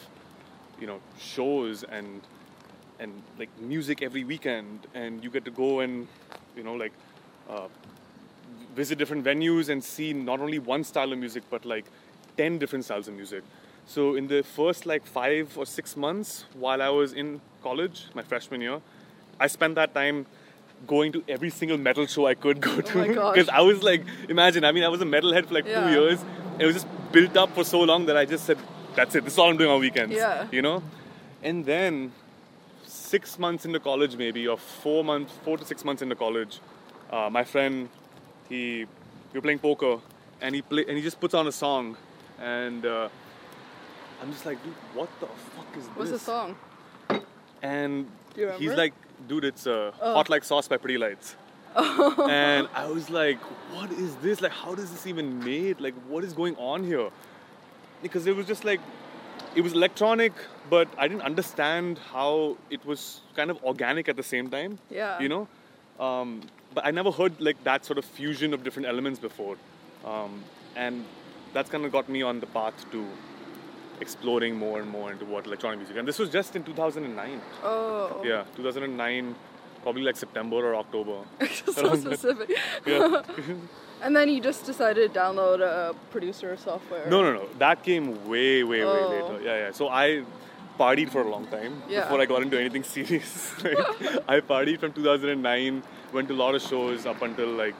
you 0.79 0.85
know 0.85 0.99
shows 1.17 1.83
and 1.83 2.21
and 2.99 3.11
like 3.37 3.49
music 3.59 4.01
every 4.01 4.23
weekend, 4.23 4.87
and 4.93 5.23
you 5.23 5.29
get 5.29 5.45
to 5.45 5.51
go 5.51 5.79
and 5.81 6.07
you 6.55 6.63
know 6.63 6.73
like. 6.75 6.93
Uh, 7.49 7.67
visit 8.75 8.97
different 8.97 9.23
venues 9.25 9.69
and 9.69 9.83
see 9.83 10.13
not 10.13 10.39
only 10.39 10.59
one 10.59 10.83
style 10.83 11.11
of 11.11 11.17
music 11.17 11.43
but 11.49 11.65
like 11.65 11.85
10 12.37 12.57
different 12.59 12.85
styles 12.85 13.07
of 13.07 13.13
music 13.15 13.43
so 13.85 14.15
in 14.15 14.27
the 14.27 14.41
first 14.43 14.85
like 14.85 15.05
five 15.05 15.57
or 15.57 15.65
six 15.65 15.97
months 15.97 16.45
while 16.53 16.81
i 16.81 16.89
was 16.89 17.13
in 17.13 17.41
college 17.63 18.05
my 18.13 18.21
freshman 18.21 18.61
year 18.61 18.79
i 19.39 19.47
spent 19.47 19.75
that 19.75 19.93
time 19.93 20.25
going 20.87 21.11
to 21.11 21.23
every 21.27 21.49
single 21.49 21.77
metal 21.77 22.05
show 22.05 22.27
i 22.27 22.33
could 22.35 22.61
go 22.61 22.79
to 22.79 22.99
Oh 23.01 23.31
because 23.33 23.49
i 23.49 23.59
was 23.61 23.81
like 23.83 24.03
imagine 24.29 24.63
i 24.63 24.71
mean 24.71 24.83
i 24.83 24.87
was 24.87 25.01
a 25.01 25.05
metalhead 25.15 25.47
for 25.47 25.55
like 25.55 25.65
Yeah. 25.65 25.83
two 25.85 25.91
years 25.99 26.19
it 26.59 26.65
was 26.65 26.75
just 26.75 26.87
built 27.11 27.35
up 27.35 27.53
for 27.55 27.63
so 27.63 27.81
long 27.81 28.05
that 28.05 28.15
i 28.17 28.25
just 28.25 28.45
said 28.45 28.57
that's 28.95 29.15
it 29.15 29.23
this 29.23 29.33
is 29.33 29.39
all 29.39 29.49
i'm 29.49 29.57
doing 29.57 29.71
on 29.71 29.79
weekends 29.79 30.15
Yeah. 30.15 30.47
you 30.51 30.61
know 30.61 30.83
and 31.43 31.65
then 31.65 32.11
six 33.09 33.39
months 33.45 33.65
into 33.67 33.79
college 33.89 34.13
maybe 34.23 34.41
or 34.47 34.57
four 34.57 35.03
months 35.11 35.33
four 35.45 35.57
to 35.57 35.65
six 35.71 35.83
months 35.87 36.01
into 36.05 36.15
college 36.25 36.59
uh, 37.15 37.29
my 37.37 37.43
friend 37.53 37.89
he 38.49 38.61
we 39.31 39.37
were 39.37 39.41
playing 39.47 39.59
poker 39.67 39.95
and 40.41 40.55
he 40.55 40.61
play 40.61 40.83
and 40.87 40.95
he 40.97 41.03
just 41.09 41.19
puts 41.23 41.33
on 41.33 41.47
a 41.47 41.51
song 41.51 41.95
and 42.39 42.85
uh, 42.85 43.09
I'm 44.21 44.31
just 44.35 44.45
like 44.45 44.61
dude 44.63 44.73
what 44.93 45.09
the 45.19 45.27
fuck 45.55 45.69
is 45.77 45.85
this? 45.87 45.95
What's 45.97 46.11
the 46.11 46.19
song? 46.19 46.55
and 47.61 48.07
he's 48.57 48.71
like 48.83 48.93
dude 49.27 49.43
it's 49.51 49.65
uh, 49.67 49.91
Oh. 50.01 50.13
hot 50.17 50.29
like 50.29 50.43
sauce 50.43 50.67
by 50.73 50.77
pretty 50.77 50.97
lights 50.97 51.35
and 51.75 52.67
I 52.73 52.85
was 52.97 53.09
like 53.09 53.39
what 53.75 53.91
is 53.91 54.15
this 54.27 54.41
like 54.45 54.51
how 54.63 54.73
does 54.75 54.89
this 54.93 55.05
even 55.11 55.39
made 55.43 55.79
like 55.85 55.95
what 56.11 56.23
is 56.23 56.33
going 56.41 56.55
on 56.57 56.83
here 56.91 57.09
because 58.05 58.27
it 58.27 58.35
was 58.35 58.45
just 58.53 58.63
like 58.69 58.79
it 59.55 59.61
was 59.61 59.73
electronic 59.73 60.33
but 60.69 60.87
I 60.97 61.07
didn't 61.07 61.23
understand 61.23 61.99
how 62.13 62.57
it 62.69 62.85
was 62.85 63.21
kind 63.35 63.49
of 63.51 63.63
organic 63.63 64.09
at 64.09 64.15
the 64.15 64.23
same 64.23 64.49
time 64.49 64.77
Yeah. 64.89 65.19
you 65.19 65.29
know 65.29 65.47
um, 65.99 66.41
but 66.73 66.85
i 66.85 66.91
never 66.91 67.11
heard 67.11 67.33
like 67.47 67.61
that 67.63 67.85
sort 67.85 67.97
of 68.01 68.05
fusion 68.05 68.53
of 68.53 68.63
different 68.63 68.87
elements 68.87 69.19
before 69.19 69.55
um, 70.05 70.43
and 70.75 71.05
that's 71.53 71.69
kind 71.69 71.85
of 71.85 71.91
got 71.91 72.07
me 72.09 72.21
on 72.21 72.39
the 72.39 72.47
path 72.47 72.85
to 72.91 73.05
exploring 74.01 74.55
more 74.55 74.79
and 74.81 74.89
more 74.89 75.11
into 75.11 75.25
what 75.25 75.45
electronic 75.45 75.77
music 75.79 75.97
and 75.97 76.07
this 76.07 76.19
was 76.19 76.29
just 76.29 76.55
in 76.55 76.63
2009 76.63 77.41
Oh. 77.63 78.21
yeah 78.25 78.43
2009 78.55 79.35
probably 79.83 80.03
like 80.03 80.15
september 80.15 80.57
or 80.57 80.75
october 80.75 81.17
so 81.65 81.95
specific. 81.95 82.57
yeah 82.85 83.21
And 84.01 84.15
then 84.15 84.29
you 84.29 84.39
just 84.39 84.65
decided 84.65 85.13
to 85.13 85.19
download 85.19 85.59
a 85.59 85.93
producer 86.09 86.55
software. 86.55 87.05
No, 87.09 87.21
no, 87.21 87.33
no. 87.33 87.45
That 87.57 87.83
came 87.83 88.05
way, 88.29 88.63
way, 88.63 88.79
way 88.79 88.83
Oh. 88.85 89.09
later. 89.09 89.43
Yeah, 89.43 89.57
yeah. 89.63 89.71
So 89.73 89.89
I 89.89 90.23
partied 90.79 91.09
for 91.09 91.21
a 91.21 91.29
long 91.29 91.45
time 91.47 91.81
Yeah. 91.89 92.01
before 92.03 92.21
I 92.21 92.25
got 92.25 92.41
into 92.41 92.59
anything 92.59 92.83
serious. 92.83 93.53
Like, 93.63 94.29
I 94.33 94.39
partied 94.39 94.79
from 94.79 94.93
2009, 94.93 95.83
went 96.13 96.27
to 96.29 96.33
a 96.33 96.41
lot 96.43 96.55
of 96.55 96.61
shows 96.61 97.05
up 97.05 97.21
until 97.21 97.47
like, 97.49 97.75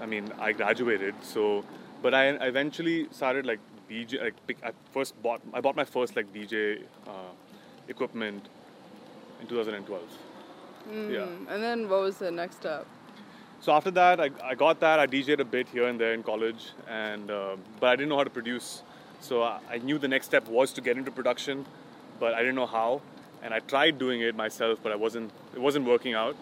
I 0.00 0.06
mean, 0.06 0.32
I 0.38 0.52
graduated. 0.52 1.14
So, 1.22 1.64
but 2.02 2.14
I, 2.14 2.24
eventually 2.52 3.08
started 3.10 3.46
like 3.46 3.60
DJ. 3.90 4.22
Like, 4.22 4.34
pick, 4.46 4.58
I 4.64 4.72
first 4.92 5.20
bought, 5.22 5.40
I 5.52 5.60
bought 5.60 5.76
my 5.76 5.84
first 5.84 6.16
like 6.16 6.32
DJ 6.32 6.82
uh, 7.06 7.32
equipment 7.88 8.48
in 9.40 9.46
2012. 9.46 10.02
Yeah. 10.86 11.18
Mm, 11.20 11.46
And 11.48 11.62
then 11.62 11.88
what 11.88 12.00
was 12.02 12.18
the 12.18 12.30
next 12.30 12.56
step? 12.56 12.86
So 13.60 13.72
after 13.72 13.90
that, 13.92 14.20
I, 14.20 14.30
I 14.42 14.54
got 14.54 14.80
that. 14.80 15.00
I 15.00 15.06
DJed 15.06 15.40
a 15.40 15.44
bit 15.44 15.68
here 15.68 15.86
and 15.88 15.98
there 15.98 16.12
in 16.12 16.22
college, 16.22 16.72
and 16.86 17.30
uh, 17.30 17.56
but 17.80 17.86
I 17.88 17.96
didn't 17.96 18.10
know 18.10 18.18
how 18.18 18.24
to 18.24 18.30
produce. 18.40 18.82
So 19.20 19.42
I, 19.42 19.58
I 19.70 19.78
knew 19.78 19.98
the 19.98 20.08
next 20.08 20.26
step 20.26 20.46
was 20.48 20.72
to 20.74 20.82
get 20.82 20.98
into 20.98 21.10
production, 21.10 21.64
but 22.20 22.34
I 22.34 22.40
didn't 22.40 22.54
know 22.56 22.66
how. 22.66 23.00
And 23.42 23.52
I 23.52 23.58
tried 23.60 23.98
doing 23.98 24.20
it 24.22 24.34
myself, 24.34 24.78
but 24.82 24.90
I 24.92 24.96
wasn't. 24.96 25.30
It 25.54 25.60
wasn't 25.60 25.86
working 25.86 26.14
out. 26.14 26.34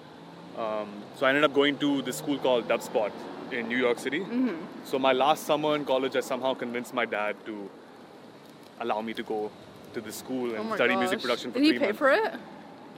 Um, 0.56 0.88
so 1.16 1.26
I 1.26 1.30
ended 1.30 1.44
up 1.44 1.54
going 1.54 1.78
to 1.78 2.02
this 2.02 2.16
school 2.18 2.38
called 2.38 2.68
Dubspot 2.68 3.10
in 3.50 3.68
New 3.68 3.76
York 3.78 3.98
City. 3.98 4.24
So 4.84 4.98
my 4.98 5.12
last 5.12 5.44
summer 5.46 5.74
in 5.74 5.84
college, 5.84 6.14
I 6.16 6.20
somehow 6.20 6.54
convinced 6.54 6.94
my 6.94 7.04
dad 7.06 7.36
to 7.46 7.68
allow 8.80 9.00
me 9.00 9.14
to 9.14 9.22
go 9.22 9.50
to 9.94 10.00
this 10.00 10.16
school 10.16 10.54
and 10.54 10.70
Oh 10.70 10.74
study 10.74 10.96
music 10.96 11.20
production 11.20 11.52
for 11.52 11.58
Did 11.58 11.64
he 11.64 11.70
three 11.70 11.78
pay 11.78 11.84
months. 11.86 11.98
for 11.98 12.10
it? 12.10 12.34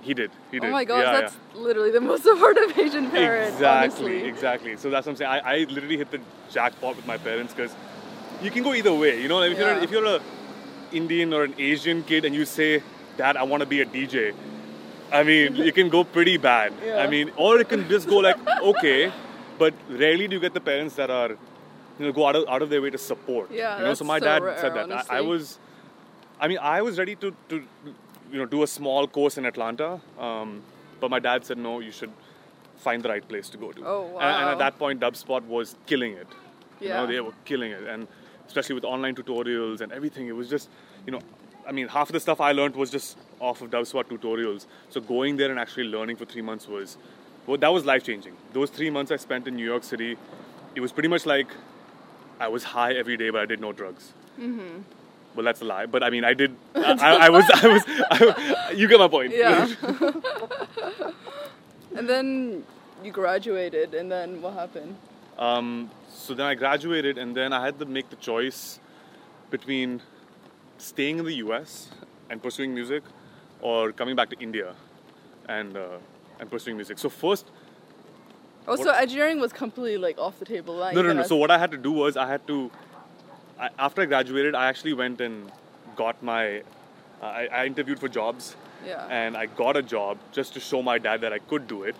He 0.02 0.14
did. 0.14 0.30
He 0.50 0.60
did. 0.60 0.68
Oh 0.68 0.72
my 0.72 0.84
gosh, 0.84 1.02
Yeah, 1.04 1.12
yeah. 1.12 1.20
that's 1.22 1.36
literally 1.54 1.90
the 1.90 2.00
most 2.00 2.22
supportive 2.28 2.78
Asian 2.78 3.10
parent. 3.10 3.54
Exactly, 3.54 4.04
honestly. 4.12 4.28
exactly. 4.28 4.76
So 4.76 4.90
that's 4.90 5.06
what 5.06 5.12
I'm 5.12 5.16
saying. 5.16 5.30
I, 5.30 5.38
I 5.38 5.56
literally 5.64 5.96
hit 5.96 6.10
the 6.10 6.20
jackpot 6.50 6.96
with 6.96 7.06
my 7.06 7.16
parents 7.18 7.54
because 7.54 7.74
you 8.42 8.50
can 8.50 8.62
go 8.62 8.74
either 8.74 8.92
way. 8.94 9.20
You 9.22 9.28
know, 9.28 9.40
if 9.42 9.56
you're 9.58 9.78
if 9.78 9.90
you're 9.90 10.04
a 10.04 10.20
Indian 10.94 11.32
or 11.34 11.44
an 11.44 11.54
Asian 11.58 12.02
kid 12.04 12.24
and 12.24 12.34
you 12.34 12.44
say, 12.44 12.82
"Dad, 13.16 13.36
I 13.36 13.42
want 13.42 13.60
to 13.62 13.66
be 13.74 13.80
a 13.80 13.86
DJ," 13.86 14.34
I 15.12 15.22
mean, 15.22 15.56
you 15.56 15.72
can 15.72 15.88
go 15.88 16.04
pretty 16.04 16.36
bad. 16.36 16.72
Yeah. 16.84 16.98
I 17.02 17.06
mean, 17.06 17.30
or 17.36 17.58
it 17.60 17.68
can 17.68 17.88
just 17.88 18.08
go 18.08 18.18
like, 18.18 18.36
okay, 18.72 19.12
but 19.58 19.74
rarely 19.88 20.28
do 20.28 20.34
you 20.36 20.40
get 20.40 20.54
the 20.54 20.60
parents 20.60 20.96
that 20.96 21.10
are, 21.10 21.30
you 21.98 22.06
know, 22.06 22.12
go 22.12 22.26
out 22.26 22.36
of 22.36 22.48
out 22.48 22.62
of 22.62 22.70
their 22.70 22.82
way 22.82 22.90
to 22.90 22.98
support. 22.98 23.50
Yeah, 23.52 23.78
you 23.78 23.84
know. 23.84 23.94
So 23.94 24.04
my 24.04 24.18
so 24.18 24.24
dad 24.24 24.42
rare, 24.42 24.58
said 24.58 24.74
that. 24.74 24.90
I, 25.10 25.18
I 25.18 25.20
was, 25.20 25.58
I 26.40 26.48
mean, 26.48 26.58
I 26.76 26.82
was 26.82 26.98
ready 26.98 27.16
to 27.16 27.34
to, 27.50 27.62
you 28.32 28.38
know, 28.38 28.46
do 28.46 28.62
a 28.62 28.66
small 28.66 29.06
course 29.06 29.38
in 29.38 29.44
Atlanta, 29.46 30.00
um, 30.18 30.62
but 31.00 31.10
my 31.10 31.20
dad 31.20 31.44
said 31.44 31.58
no. 31.58 31.78
You 31.80 31.92
should 31.92 32.12
find 32.88 33.02
the 33.02 33.08
right 33.08 33.26
place 33.26 33.48
to 33.50 33.56
go 33.56 33.72
to. 33.72 33.86
Oh, 33.86 34.06
And, 34.20 34.36
and 34.42 34.48
at 34.50 34.58
that 34.58 34.78
point, 34.78 35.00
Dubspot 35.00 35.46
was 35.46 35.76
killing 35.86 36.12
it. 36.14 36.26
You 36.80 36.88
know, 36.88 37.02
Yeah. 37.02 37.06
they 37.06 37.20
were 37.20 37.32
killing 37.44 37.70
it, 37.70 37.84
and 37.86 38.08
especially 38.46 38.74
with 38.74 38.84
online 38.84 39.14
tutorials 39.14 39.80
and 39.80 39.92
everything, 39.92 40.28
it 40.28 40.36
was 40.36 40.48
just, 40.48 40.68
you 41.06 41.12
know, 41.12 41.20
I 41.66 41.72
mean, 41.72 41.88
half 41.88 42.08
of 42.08 42.12
the 42.12 42.20
stuff 42.20 42.40
I 42.40 42.52
learned 42.52 42.76
was 42.76 42.90
just 42.90 43.16
off 43.40 43.62
of 43.62 43.70
Dubspot 43.70 44.04
tutorials. 44.04 44.66
So 44.90 45.00
going 45.00 45.36
there 45.36 45.50
and 45.50 45.58
actually 45.58 45.84
learning 45.84 46.16
for 46.16 46.24
three 46.24 46.42
months 46.42 46.68
was, 46.68 46.98
well, 47.46 47.56
that 47.58 47.72
was 47.72 47.84
life 47.84 48.04
changing. 48.04 48.36
Those 48.52 48.70
three 48.70 48.90
months 48.90 49.10
I 49.10 49.16
spent 49.16 49.48
in 49.48 49.56
New 49.56 49.64
York 49.64 49.84
City, 49.84 50.16
it 50.74 50.80
was 50.80 50.92
pretty 50.92 51.08
much 51.08 51.26
like 51.26 51.48
I 52.40 52.48
was 52.48 52.64
high 52.64 52.92
every 52.92 53.16
day, 53.16 53.30
but 53.30 53.40
I 53.40 53.46
did 53.46 53.60
no 53.60 53.72
drugs. 53.72 54.12
Mm-hmm. 54.38 54.82
Well, 55.34 55.44
that's 55.44 55.62
a 55.62 55.64
lie. 55.64 55.86
But 55.86 56.02
I 56.02 56.10
mean, 56.10 56.24
I 56.24 56.34
did. 56.34 56.54
I, 56.74 56.92
I, 56.92 57.26
I 57.26 57.28
was. 57.28 57.44
I 57.54 57.68
was. 57.68 57.82
I, 57.88 58.72
you 58.76 58.88
get 58.88 58.98
my 58.98 59.08
point. 59.08 59.32
Yeah. 59.34 59.68
and 61.96 62.08
then 62.08 62.64
you 63.02 63.10
graduated, 63.10 63.94
and 63.94 64.10
then 64.10 64.40
what 64.40 64.54
happened? 64.54 64.96
Um, 65.38 65.90
so 66.14 66.32
then 66.34 66.46
I 66.46 66.54
graduated, 66.54 67.18
and 67.18 67.36
then 67.36 67.52
I 67.52 67.64
had 67.64 67.78
to 67.80 67.84
make 67.86 68.08
the 68.10 68.16
choice 68.16 68.78
between 69.50 70.00
staying 70.78 71.18
in 71.18 71.24
the 71.24 71.34
US 71.46 71.90
and 72.30 72.42
pursuing 72.42 72.74
music, 72.74 73.02
or 73.60 73.92
coming 73.92 74.16
back 74.16 74.30
to 74.30 74.38
India 74.38 74.74
and 75.48 75.76
uh, 75.76 75.98
and 76.40 76.50
pursuing 76.50 76.76
music. 76.76 76.98
So 76.98 77.08
first, 77.08 77.46
Oh, 78.66 78.76
so 78.76 78.90
engineering 78.90 79.40
was 79.40 79.52
completely 79.52 79.98
like 79.98 80.16
off 80.18 80.38
the 80.38 80.46
table. 80.46 80.74
Like, 80.74 80.94
no, 80.94 81.02
no, 81.02 81.12
no. 81.12 81.22
So 81.22 81.36
what 81.36 81.50
I 81.50 81.58
had 81.58 81.70
to 81.72 81.76
do 81.76 81.92
was 81.92 82.16
I 82.16 82.26
had 82.26 82.46
to. 82.46 82.70
I, 83.60 83.68
after 83.78 84.02
I 84.02 84.06
graduated, 84.06 84.54
I 84.54 84.68
actually 84.68 84.94
went 84.94 85.20
and 85.20 85.52
got 85.96 86.22
my. 86.22 86.62
I, 87.22 87.46
I 87.52 87.66
interviewed 87.66 87.98
for 88.00 88.08
jobs, 88.08 88.56
Yeah. 88.86 89.06
and 89.10 89.36
I 89.36 89.46
got 89.46 89.76
a 89.76 89.82
job 89.82 90.18
just 90.32 90.54
to 90.54 90.60
show 90.60 90.82
my 90.82 90.98
dad 90.98 91.20
that 91.20 91.32
I 91.32 91.38
could 91.38 91.66
do 91.68 91.82
it. 91.82 91.96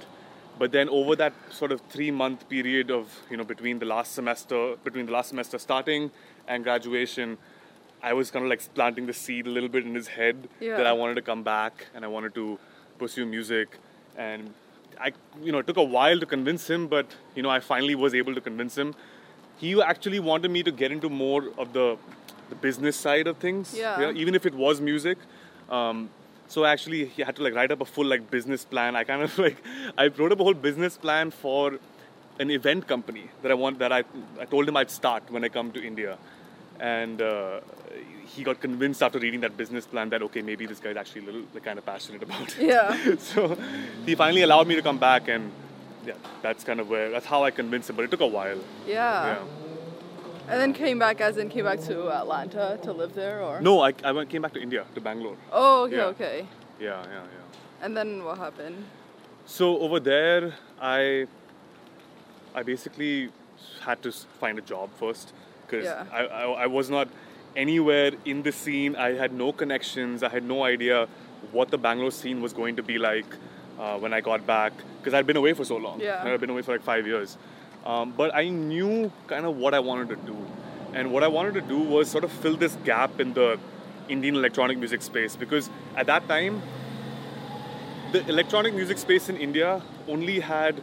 But 0.59 0.71
then 0.73 0.89
over 0.89 1.17
that 1.17 1.33
sort 1.51 1.73
of 1.73 1.81
three 1.91 2.11
month 2.11 2.49
period 2.49 2.91
of 2.91 3.09
you 3.31 3.37
know 3.37 3.45
between 3.45 3.79
the 3.79 3.87
last 3.87 4.13
semester 4.15 4.77
between 4.85 5.07
the 5.07 5.13
last 5.13 5.29
semester 5.31 5.59
starting 5.59 6.11
and 6.47 6.63
graduation, 6.65 7.39
I 8.03 8.13
was 8.13 8.31
kind 8.31 8.45
of 8.45 8.51
like 8.51 8.63
planting 8.75 9.07
the 9.07 9.13
seed 9.13 9.47
a 9.47 9.51
little 9.51 9.69
bit 9.69 9.85
in 9.85 9.95
his 9.95 10.09
head 10.09 10.49
Yeah. 10.61 10.77
that 10.77 10.87
I 10.87 10.93
wanted 10.93 11.17
to 11.17 11.23
come 11.23 11.43
back 11.43 11.87
and 11.95 12.05
I 12.05 12.09
wanted 12.09 12.35
to 12.37 12.59
pursue 12.99 13.27
music 13.27 13.79
and 14.17 14.55
I 15.01 15.13
you 15.43 15.51
know 15.53 15.59
it 15.59 15.67
took 15.67 15.77
a 15.77 15.83
while 15.83 16.21
to 16.21 16.27
convince 16.27 16.71
him 16.71 16.87
but 16.87 17.07
you 17.35 17.43
know 17.43 17.51
I 17.51 17.61
finally 17.61 17.95
was 17.97 18.15
able 18.15 18.35
to 18.35 18.41
convince 18.41 18.77
him. 18.79 18.95
He 19.59 19.81
actually 19.83 20.21
wanted 20.21 20.51
me 20.51 20.63
to 20.63 20.71
get 20.71 20.93
into 20.93 21.09
more 21.09 21.49
of 21.59 21.73
the 21.73 21.97
the 22.51 22.55
business 22.55 22.97
side 22.97 23.27
of 23.27 23.39
things. 23.39 23.75
Yeah. 23.77 23.99
you 23.99 24.07
know, 24.07 24.13
even 24.21 24.35
if 24.35 24.47
it 24.47 24.55
was 24.55 24.81
music. 24.81 25.19
Um, 25.71 26.11
so 26.49 26.65
actually, 26.65 27.07
he 27.07 27.23
had 27.23 27.37
to 27.37 27.43
like 27.43 27.55
write 27.55 27.73
up 27.73 27.81
a 27.81 27.85
full 27.85 28.07
like 28.07 28.31
business 28.31 28.65
plan. 28.65 28.97
I 28.97 29.05
kind 29.05 29.23
of 29.23 29.37
like 29.47 29.57
I 29.97 30.09
wrote 30.09 30.33
up 30.33 30.41
a 30.41 30.45
whole 30.45 30.55
business 30.55 30.97
plan 30.97 31.31
for 31.31 31.79
an 32.39 32.51
event 32.51 32.87
company 32.87 33.29
that 33.43 33.51
I 33.51 33.55
want 33.55 33.79
that 33.79 33.93
I 33.93 34.05
I 34.41 34.45
told 34.45 34.69
him 34.69 34.77
I'd 34.77 34.91
start 34.91 35.31
when 35.31 35.45
I 35.45 35.49
come 35.49 35.73
to 35.73 35.85
India, 35.85 36.19
and 36.81 37.23
uh, 37.23 37.61
he 38.27 38.43
got 38.43 38.61
convinced 38.61 39.03
after 39.03 39.19
reading 39.19 39.41
that 39.41 39.57
business 39.57 39.87
plan 39.87 40.11
that 40.11 40.23
okay 40.23 40.43
maybe 40.43 40.67
this 40.67 40.81
guy's 40.81 40.97
actually 40.97 41.23
a 41.23 41.25
little 41.25 41.45
like, 41.55 41.65
kind 41.65 41.79
of 41.79 41.87
passionate 41.87 42.23
about 42.23 42.57
it. 42.59 42.67
Yeah. 42.67 43.17
so 43.19 43.57
he 44.05 44.15
finally 44.15 44.43
allowed 44.43 44.67
me 44.67 44.75
to 44.77 44.83
come 44.83 44.99
back 44.99 45.29
and. 45.29 45.51
Yeah, 46.07 46.13
that's 46.43 46.65
kind 46.65 46.81
of 46.81 46.91
where 46.91 47.09
that's 47.09 47.25
how 47.25 47.45
I 47.45 47.51
convinced 47.51 47.89
him, 47.89 47.97
but 47.97 48.05
it 48.05 48.11
took 48.11 48.21
a 48.21 48.27
while. 48.27 48.59
yeah. 48.87 49.27
Yeah. 49.27 49.39
And 50.49 50.61
then 50.61 50.73
came 50.75 50.99
back, 50.99 51.21
as 51.21 51.37
in 51.39 51.49
came 51.49 51.65
back 51.65 51.81
to 51.81 52.11
Atlanta 52.11 52.79
to 52.83 52.93
live 52.93 53.15
there, 53.15 53.41
or? 53.43 53.61
No, 53.61 53.81
I, 53.81 53.95
I 54.05 54.13
went, 54.13 54.29
came 54.29 54.43
back 54.43 54.53
to 54.55 54.61
India, 54.61 54.85
to 54.95 55.01
Bangalore. 55.01 55.37
Oh, 55.51 55.85
okay, 55.85 55.97
Yeah. 55.97 56.05
okay. 56.07 56.47
Yeah, 56.81 57.03
yeah, 57.05 57.13
yeah. 57.13 57.83
And 57.83 57.97
then 57.97 58.25
what 58.25 58.39
happened? 58.39 58.85
So 59.47 59.79
over 59.79 60.01
there, 60.01 60.55
I 60.81 61.27
I 62.55 62.63
basically 62.63 63.31
had 63.81 64.03
to 64.03 64.13
find 64.13 64.59
a 64.59 64.63
job 64.63 64.91
first 64.99 65.33
because 65.67 65.85
Yeah. 65.85 66.05
I, 66.13 66.21
I 66.27 66.43
I 66.65 66.67
was 66.67 66.89
not 66.91 67.09
anywhere 67.57 68.13
in 68.25 68.43
the 68.43 68.53
scene. 68.53 68.97
I 68.97 69.15
had 69.15 69.33
no 69.33 69.53
connections. 69.53 70.23
I 70.23 70.29
had 70.29 70.45
no 70.45 70.65
idea 70.65 71.07
what 71.53 71.71
the 71.71 71.79
Bangalore 71.79 72.11
scene 72.11 72.41
was 72.43 72.53
going 72.53 72.77
to 72.77 72.83
be 72.83 72.99
like 72.99 73.27
uh, 73.79 73.99
when 73.99 74.13
I 74.15 74.21
got 74.21 74.47
back 74.47 74.73
because 74.99 75.15
I'd 75.15 75.27
been 75.27 75.37
away 75.37 75.53
for 75.53 75.65
so 75.65 75.77
long. 75.77 76.01
Yeah. 76.01 76.23
I'd 76.25 76.41
been 76.41 76.51
away 76.51 76.63
for 76.63 76.73
like 76.73 76.83
five 76.83 77.07
years. 77.07 77.37
Um, 77.85 78.13
but 78.17 78.35
I 78.35 78.49
knew 78.49 79.13
kind 79.27 79.45
of 79.47 79.57
what 79.57 79.75
I 79.75 79.81
wanted 79.81 80.09
to 80.11 80.17
do, 80.17 80.37
and 80.95 81.13
what 81.13 81.23
I 81.23 81.29
wanted 81.29 81.55
to 81.55 81.61
do 81.61 81.79
was 81.79 82.11
sort 82.11 82.25
of 82.25 82.33
fill 82.33 82.57
this 82.57 82.77
gap 82.85 83.21
in 83.21 83.35
the 83.35 83.59
Indian 84.09 84.35
electronic 84.37 84.79
music 84.79 85.03
space 85.03 85.35
because 85.37 85.71
at 85.97 86.07
that 86.07 86.29
time 86.29 86.63
the 88.13 88.27
electronic 88.29 88.75
music 88.75 88.99
space 88.99 89.29
in 89.29 89.37
India 89.37 89.83
only 90.09 90.41
had 90.41 90.81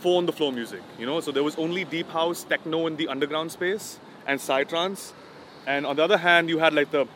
four 0.00 0.18
on 0.18 0.26
the 0.26 0.32
floor 0.32 0.52
music, 0.52 0.82
you 0.98 1.06
know, 1.06 1.20
so 1.20 1.32
there 1.32 1.42
was 1.42 1.56
only 1.56 1.84
deep 1.84 2.08
house, 2.10 2.44
techno 2.44 2.86
in 2.86 2.96
the 2.96 3.08
underground 3.08 3.50
space, 3.50 3.98
and 4.26 4.38
psytrance. 4.38 5.12
And 5.66 5.84
on 5.86 5.96
the 5.96 6.04
other 6.04 6.18
hand, 6.18 6.48
you 6.48 6.58
had 6.58 6.72
like 6.74 6.90
the 6.90 7.06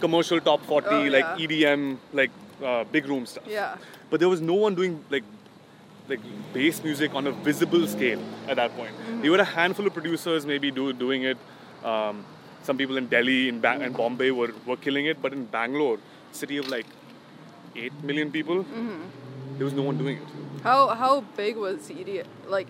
commercial 0.00 0.40
top 0.40 0.64
40, 0.66 0.86
Oh, 0.88 1.02
like. 1.04 1.24
EDM, 1.38 1.98
like 2.12 2.30
uh, 2.64 2.84
big 2.84 3.06
room 3.06 3.26
stuff. 3.26 3.44
Yeah. 3.46 3.76
But 4.10 4.20
there 4.20 4.28
was 4.28 4.40
no 4.40 4.54
one 4.54 4.74
doing 4.74 5.04
like 5.10 5.22
like 6.08 6.20
bass 6.52 6.82
music 6.82 7.14
on 7.14 7.26
a 7.26 7.32
visible 7.32 7.86
scale 7.86 8.20
at 8.48 8.56
that 8.56 8.74
point. 8.76 8.92
There 9.22 9.30
were 9.30 9.38
a 9.38 9.44
handful 9.44 9.86
of 9.86 9.94
producers 9.94 10.44
maybe 10.46 10.70
do, 10.70 10.92
doing 10.92 11.22
it. 11.24 11.38
Um, 11.84 12.24
some 12.62 12.76
people 12.76 12.96
in 12.96 13.06
Delhi 13.08 13.48
in 13.48 13.60
ba- 13.60 13.78
and 13.80 13.96
Bombay 13.96 14.30
were, 14.30 14.52
were 14.66 14.76
killing 14.76 15.06
it, 15.06 15.20
but 15.20 15.32
in 15.32 15.44
Bangalore, 15.46 15.98
city 16.32 16.56
of 16.58 16.68
like 16.68 16.86
eight 17.76 17.92
million 18.02 18.30
people, 18.30 18.64
there 19.56 19.64
was 19.64 19.72
no 19.72 19.82
one 19.82 19.98
doing 19.98 20.18
it. 20.18 20.22
How 20.62 20.88
how 20.88 21.22
big 21.36 21.56
was 21.56 21.88
EDM 21.88 22.26
like 22.48 22.68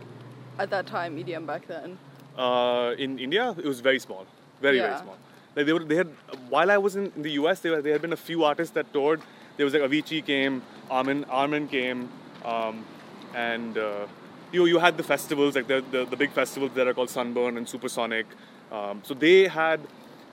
at 0.58 0.70
that 0.70 0.86
time 0.86 1.16
EDM 1.16 1.46
back 1.46 1.66
then? 1.66 1.98
Uh, 2.36 2.94
in 2.98 3.18
India, 3.18 3.54
it 3.58 3.64
was 3.66 3.80
very 3.80 3.98
small, 3.98 4.26
very 4.60 4.78
very 4.78 4.96
small. 4.98 5.18
Like 5.54 5.66
they 5.66 5.72
were, 5.74 5.84
they 5.84 5.96
had 5.96 6.08
while 6.48 6.70
I 6.70 6.78
was 6.78 6.96
in, 6.96 7.12
the 7.16 7.32
US, 7.32 7.60
there, 7.60 7.72
were, 7.72 7.82
there 7.82 7.92
had 7.92 8.00
been 8.00 8.14
a 8.14 8.16
few 8.30 8.44
artists 8.44 8.72
that 8.74 8.92
toured. 8.92 9.20
There 9.58 9.66
was 9.66 9.74
like 9.74 9.82
Avicii 9.82 10.24
came, 10.24 10.62
Armin 10.90 11.24
Armin 11.24 11.68
came, 11.68 12.08
um, 12.44 12.84
and 13.34 13.78
uh, 13.78 14.06
you 14.52 14.66
you 14.66 14.78
had 14.78 14.96
the 14.96 15.02
festivals 15.02 15.54
like 15.56 15.66
the, 15.68 15.82
the 15.90 16.04
the 16.04 16.16
big 16.16 16.30
festivals 16.30 16.72
that 16.74 16.86
are 16.86 16.94
called 16.94 17.10
Sunburn 17.10 17.56
and 17.56 17.68
Supersonic. 17.68 18.26
Um, 18.70 19.00
so 19.04 19.14
they 19.14 19.48
had 19.48 19.80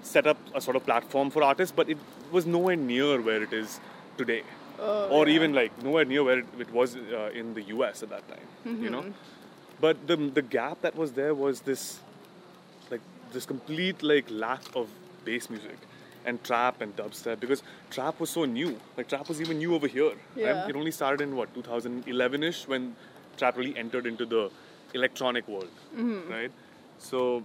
set 0.02 0.26
up 0.28 0.38
a 0.56 0.62
sort 0.62 0.76
of 0.78 0.86
platform 0.86 1.30
for 1.30 1.44
artists, 1.44 1.74
but 1.76 1.90
it 1.90 1.98
was 2.32 2.46
nowhere 2.46 2.76
near 2.78 3.20
where 3.22 3.44
it 3.44 3.52
is 3.54 3.80
today, 4.18 4.44
Oh, 4.80 5.10
or 5.10 5.28
yeah. 5.28 5.36
even 5.36 5.54
like 5.54 5.72
nowhere 5.84 6.06
near 6.06 6.24
where 6.24 6.40
it, 6.40 6.46
it 6.60 6.72
was 6.72 6.96
uh, 6.96 7.32
in 7.34 7.54
the 7.54 7.64
US 7.76 8.02
at 8.04 8.10
that 8.10 8.24
time. 8.30 8.48
You 8.84 8.90
know. 8.90 9.06
But 9.82 10.08
the 10.08 10.16
the 10.16 10.42
gap 10.42 10.82
that 10.82 10.96
was 10.96 11.14
there 11.14 11.34
was 11.34 11.62
this 11.62 12.00
like 12.92 13.02
this 13.34 13.46
complete 13.46 14.04
like 14.04 14.30
lack 14.30 14.62
of 14.76 14.88
bass 15.26 15.50
music 15.50 15.78
and 16.26 16.44
trap 16.44 16.82
and 16.82 16.96
dubstep 16.96 17.40
because 17.40 17.64
trap 17.90 18.20
was 18.20 18.30
so 18.30 18.46
new. 18.46 18.80
Like 18.98 19.08
trap 19.08 19.28
was 19.30 19.40
even 19.42 19.58
new 19.60 19.74
over 19.76 19.88
here. 19.88 20.10
right? 20.10 20.18
Yeah. 20.36 20.68
It 20.68 20.76
only 20.76 20.92
started 20.92 21.22
in 21.22 21.36
what 21.36 21.54
2011ish 21.56 22.68
when 22.68 22.96
trap 23.38 23.58
really 23.58 23.78
entered 23.78 24.06
into 24.06 24.26
the 24.26 24.50
electronic 24.94 25.48
world, 25.48 25.70
Mm-hmm. 25.96 26.32
right? 26.32 26.52
So 26.98 27.44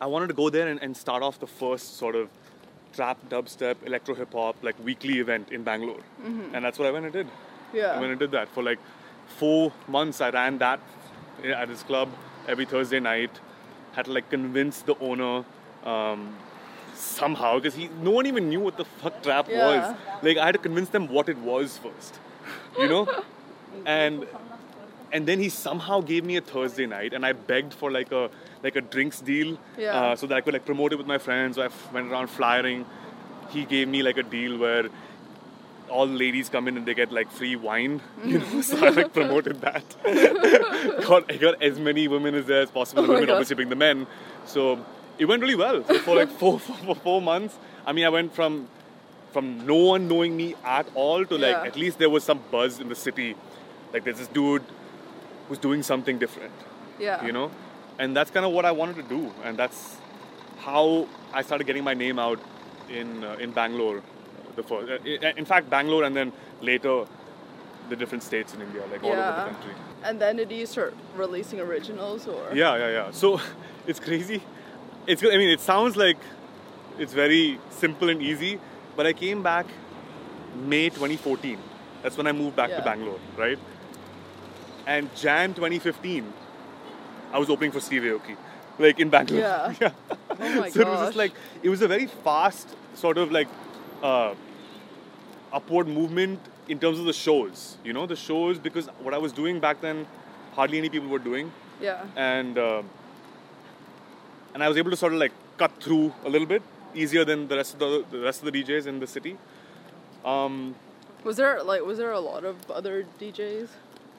I 0.00 0.06
wanted 0.06 0.26
to 0.28 0.34
go 0.34 0.50
there 0.50 0.68
and, 0.68 0.82
and 0.82 0.96
start 0.96 1.22
off 1.22 1.38
the 1.38 1.46
first 1.46 1.96
sort 1.98 2.16
of 2.16 2.28
trap, 2.92 3.18
dubstep, 3.28 3.76
electro 3.86 4.14
hip 4.14 4.32
hop 4.32 4.56
like 4.62 4.74
weekly 4.84 5.18
event 5.20 5.50
in 5.52 5.62
Bangalore, 5.62 6.00
and 6.24 6.64
that's 6.64 6.78
what 6.78 6.88
I 6.88 6.90
went 6.90 7.04
and 7.04 7.12
did. 7.12 7.26
Mm-hmm. 7.26 7.76
Yeah. 7.76 7.92
I 7.96 8.00
went 8.00 8.10
and 8.12 8.18
did 8.18 8.30
that 8.32 8.48
for 8.48 8.62
like 8.62 8.78
four 9.26 9.72
months. 9.88 10.20
I 10.20 10.30
ran 10.30 10.58
that 10.58 10.80
at 11.44 11.68
this 11.68 11.82
club 11.82 12.08
every 12.48 12.64
Thursday 12.64 13.00
night. 13.00 13.30
Had 13.92 14.06
to 14.06 14.12
like 14.12 14.28
convince 14.30 14.82
the 14.82 14.96
owner 14.98 15.44
um, 15.84 16.34
somehow 16.96 17.56
because 17.58 17.74
he 17.74 17.88
no 18.02 18.10
one 18.10 18.26
even 18.26 18.48
knew 18.48 18.60
what 18.60 18.76
the 18.76 18.84
fuck 18.84 19.22
trap 19.22 19.48
Yeah. 19.48 19.66
was. 19.66 19.96
Like 20.22 20.36
I 20.38 20.46
had 20.46 20.52
to 20.52 20.58
convince 20.58 20.88
them 20.90 21.08
what 21.08 21.28
it 21.28 21.38
was 21.38 21.78
first, 21.78 22.18
you 22.78 22.88
know, 22.88 23.08
and 23.84 24.26
and 25.12 25.26
then 25.26 25.38
he 25.38 25.48
somehow 25.48 26.00
gave 26.00 26.24
me 26.24 26.36
a 26.36 26.40
Thursday 26.40 26.86
night, 26.86 27.12
and 27.12 27.24
I 27.24 27.32
begged 27.32 27.72
for 27.72 27.90
like 27.90 28.12
a 28.12 28.30
like 28.62 28.76
a 28.76 28.80
drinks 28.80 29.20
deal, 29.20 29.58
Yeah. 29.78 29.94
uh, 29.96 30.16
so 30.16 30.26
that 30.26 30.36
I 30.36 30.40
could 30.40 30.54
like 30.54 30.64
promote 30.66 30.92
it 30.92 30.96
with 30.96 31.06
my 31.06 31.18
friends. 31.18 31.56
So 31.56 31.62
I 31.62 31.66
f- 31.66 31.92
went 31.92 32.10
around 32.10 32.28
flyering. 32.28 32.84
He 33.50 33.64
gave 33.64 33.86
me 33.88 34.02
like 34.02 34.16
a 34.18 34.24
deal 34.24 34.58
where 34.58 34.88
all 35.88 36.06
the 36.08 36.14
ladies 36.14 36.48
come 36.48 36.66
in 36.66 36.76
and 36.76 36.84
they 36.84 36.94
get 36.94 37.12
like 37.12 37.30
free 37.30 37.54
wine, 37.54 38.00
you 38.24 38.38
know. 38.40 38.60
So 38.60 38.84
I 38.84 38.88
like 38.90 39.12
promoted 39.20 39.60
that. 39.60 39.84
got 41.06 41.30
I 41.32 41.36
got 41.36 41.62
as 41.62 41.78
many 41.78 42.08
women 42.08 42.34
as 42.34 42.46
there 42.46 42.62
as 42.62 42.70
possible. 42.70 43.02
Oh 43.04 43.06
The 43.06 43.12
my 43.12 43.20
women 43.20 43.30
obviously 43.30 43.56
being 43.56 43.68
the 43.68 43.76
men. 43.76 44.06
So 44.46 44.84
it 45.18 45.24
went 45.26 45.42
really 45.42 45.54
well. 45.54 45.84
So 45.84 45.98
for 46.00 46.16
like 46.16 46.30
four, 46.30 46.58
four, 46.66 46.76
four, 46.76 46.94
four 46.94 47.22
months. 47.22 47.58
I 47.86 47.92
mean, 47.92 48.04
I 48.04 48.08
went 48.08 48.34
from 48.34 48.68
from 49.32 49.66
no 49.66 49.74
one 49.76 50.08
knowing 50.08 50.36
me 50.36 50.54
at 50.64 50.86
all 50.94 51.24
to 51.26 51.34
like 51.34 51.56
Yeah. 51.56 51.64
at 51.70 51.76
least 51.76 51.98
there 51.98 52.08
was 52.10 52.24
some 52.24 52.40
buzz 52.50 52.80
in 52.80 52.88
the 52.88 52.94
city. 52.94 53.34
Like 53.92 54.04
there's 54.04 54.18
this 54.18 54.28
dude 54.28 54.62
who's 55.48 55.58
doing 55.58 55.82
something 55.82 56.18
different, 56.18 56.52
Yeah. 56.98 57.24
you 57.24 57.32
know, 57.32 57.50
and 57.98 58.16
that's 58.16 58.30
kind 58.30 58.44
of 58.46 58.52
what 58.52 58.64
I 58.64 58.72
wanted 58.72 58.96
to 58.96 59.02
do, 59.02 59.32
and 59.44 59.56
that's 59.56 59.96
how 60.58 61.06
I 61.32 61.42
started 61.42 61.66
getting 61.66 61.84
my 61.84 61.94
name 61.94 62.18
out 62.18 62.40
in 62.88 63.22
uh, 63.24 63.36
in 63.38 63.52
Bangalore. 63.52 64.02
The 64.56 64.62
first, 64.62 64.90
uh, 64.90 65.32
in 65.36 65.44
fact, 65.44 65.68
Bangalore, 65.68 66.04
and 66.04 66.16
then 66.16 66.32
later 66.62 67.04
the 67.90 67.96
different 67.96 68.22
states 68.24 68.54
in 68.54 68.62
India, 68.62 68.82
like 68.90 69.04
all 69.04 69.12
over 69.12 69.20
the 69.44 69.50
country. 69.52 69.74
And 70.02 70.20
then 70.20 70.36
did 70.36 70.50
you 70.50 70.66
start 70.66 70.94
releasing 71.14 71.60
originals 71.60 72.26
or? 72.26 72.42
Yeah, 72.54 72.76
yeah, 72.76 72.90
yeah. 72.90 73.10
So 73.10 73.40
it's 73.86 74.00
crazy. 74.00 74.40
It's 75.06 75.22
I 75.22 75.36
mean, 75.36 75.50
it 75.50 75.60
sounds 75.60 75.96
like 75.96 76.16
it's 76.98 77.12
very 77.12 77.58
simple 77.70 78.08
and 78.08 78.20
easy, 78.22 78.58
but 78.96 79.06
I 79.06 79.12
came 79.12 79.42
back 79.42 79.66
May 80.66 80.88
2014. 80.90 81.58
That's 82.02 82.16
when 82.16 82.26
I 82.26 82.32
moved 82.32 82.56
back 82.56 82.70
Yeah. 82.70 82.78
to 82.78 82.84
Bangalore, 82.84 83.20
right? 83.36 83.58
And 84.86 85.14
Jan 85.16 85.54
2015, 85.54 86.32
I 87.32 87.38
was 87.38 87.50
opening 87.50 87.72
for 87.72 87.80
Steve 87.80 88.02
Aoki, 88.02 88.36
like 88.78 88.98
in 89.00 89.10
Bangalore. 89.10 89.74
Yeah. 89.80 89.90
Oh 90.38 90.60
my 90.60 90.68
so 90.68 90.80
it 90.82 90.86
was 90.88 91.00
just 91.00 91.16
like 91.16 91.32
it 91.62 91.70
was 91.70 91.80
a 91.80 91.88
very 91.88 92.04
fast 92.06 92.68
sort 92.94 93.16
of 93.16 93.32
like 93.32 93.48
uh, 94.02 94.34
upward 95.50 95.88
movement 95.88 96.38
in 96.68 96.78
terms 96.78 96.98
of 96.98 97.06
the 97.06 97.12
shows. 97.14 97.78
You 97.84 97.94
know, 97.94 98.04
the 98.06 98.16
shows 98.16 98.58
because 98.58 98.86
what 99.00 99.14
I 99.14 99.18
was 99.18 99.32
doing 99.32 99.60
back 99.60 99.80
then, 99.80 100.06
hardly 100.54 100.76
any 100.78 100.90
people 100.90 101.08
were 101.08 101.18
doing 101.30 101.52
Yeah. 101.80 102.04
and 102.16 102.58
um 102.58 102.90
and 104.56 104.64
I 104.64 104.68
was 104.70 104.78
able 104.78 104.90
to 104.90 104.96
sort 104.96 105.12
of 105.12 105.18
like 105.18 105.32
cut 105.58 105.70
through 105.82 106.14
a 106.24 106.30
little 106.30 106.46
bit 106.48 106.62
easier 106.94 107.26
than 107.26 107.46
the 107.46 107.56
rest 107.56 107.74
of 107.74 107.80
the, 107.80 108.04
the 108.10 108.20
rest 108.24 108.42
of 108.42 108.50
the 108.50 108.54
DJs 108.64 108.86
in 108.86 109.00
the 109.00 109.06
city. 109.06 109.36
Um, 110.24 110.74
Was 111.24 111.36
there 111.36 111.62
like 111.62 111.82
was 111.84 111.98
there 111.98 112.12
a 112.12 112.20
lot 112.20 112.42
of 112.44 112.56
other 112.70 113.04
DJs? 113.20 113.68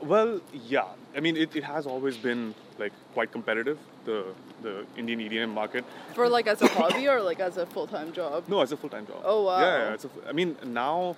well, 0.02 0.40
yeah, 0.76 0.86
I 1.18 1.20
mean 1.26 1.36
it, 1.44 1.56
it 1.56 1.64
has 1.64 1.88
always 1.88 2.18
been 2.18 2.54
like 2.78 2.94
quite 3.16 3.32
competitive 3.32 3.80
the 4.06 4.18
the 4.62 4.86
Indian 4.96 5.20
EDM 5.26 5.50
market. 5.62 5.84
For 6.14 6.30
like 6.30 6.46
as 6.54 6.62
a 6.62 6.68
hobby 6.68 7.08
or 7.14 7.20
like 7.30 7.40
as 7.40 7.58
a 7.58 7.66
full 7.66 7.88
time 7.88 8.14
job? 8.14 8.44
No, 8.48 8.62
as 8.62 8.72
a 8.72 8.78
full 8.78 8.92
time 8.96 9.08
job. 9.08 9.22
Oh, 9.26 9.40
wow. 9.48 9.60
Yeah, 9.60 9.78
yeah 9.80 9.94
it's 9.96 10.06
a, 10.06 10.10
I 10.30 10.34
mean 10.34 10.56
now. 10.82 11.18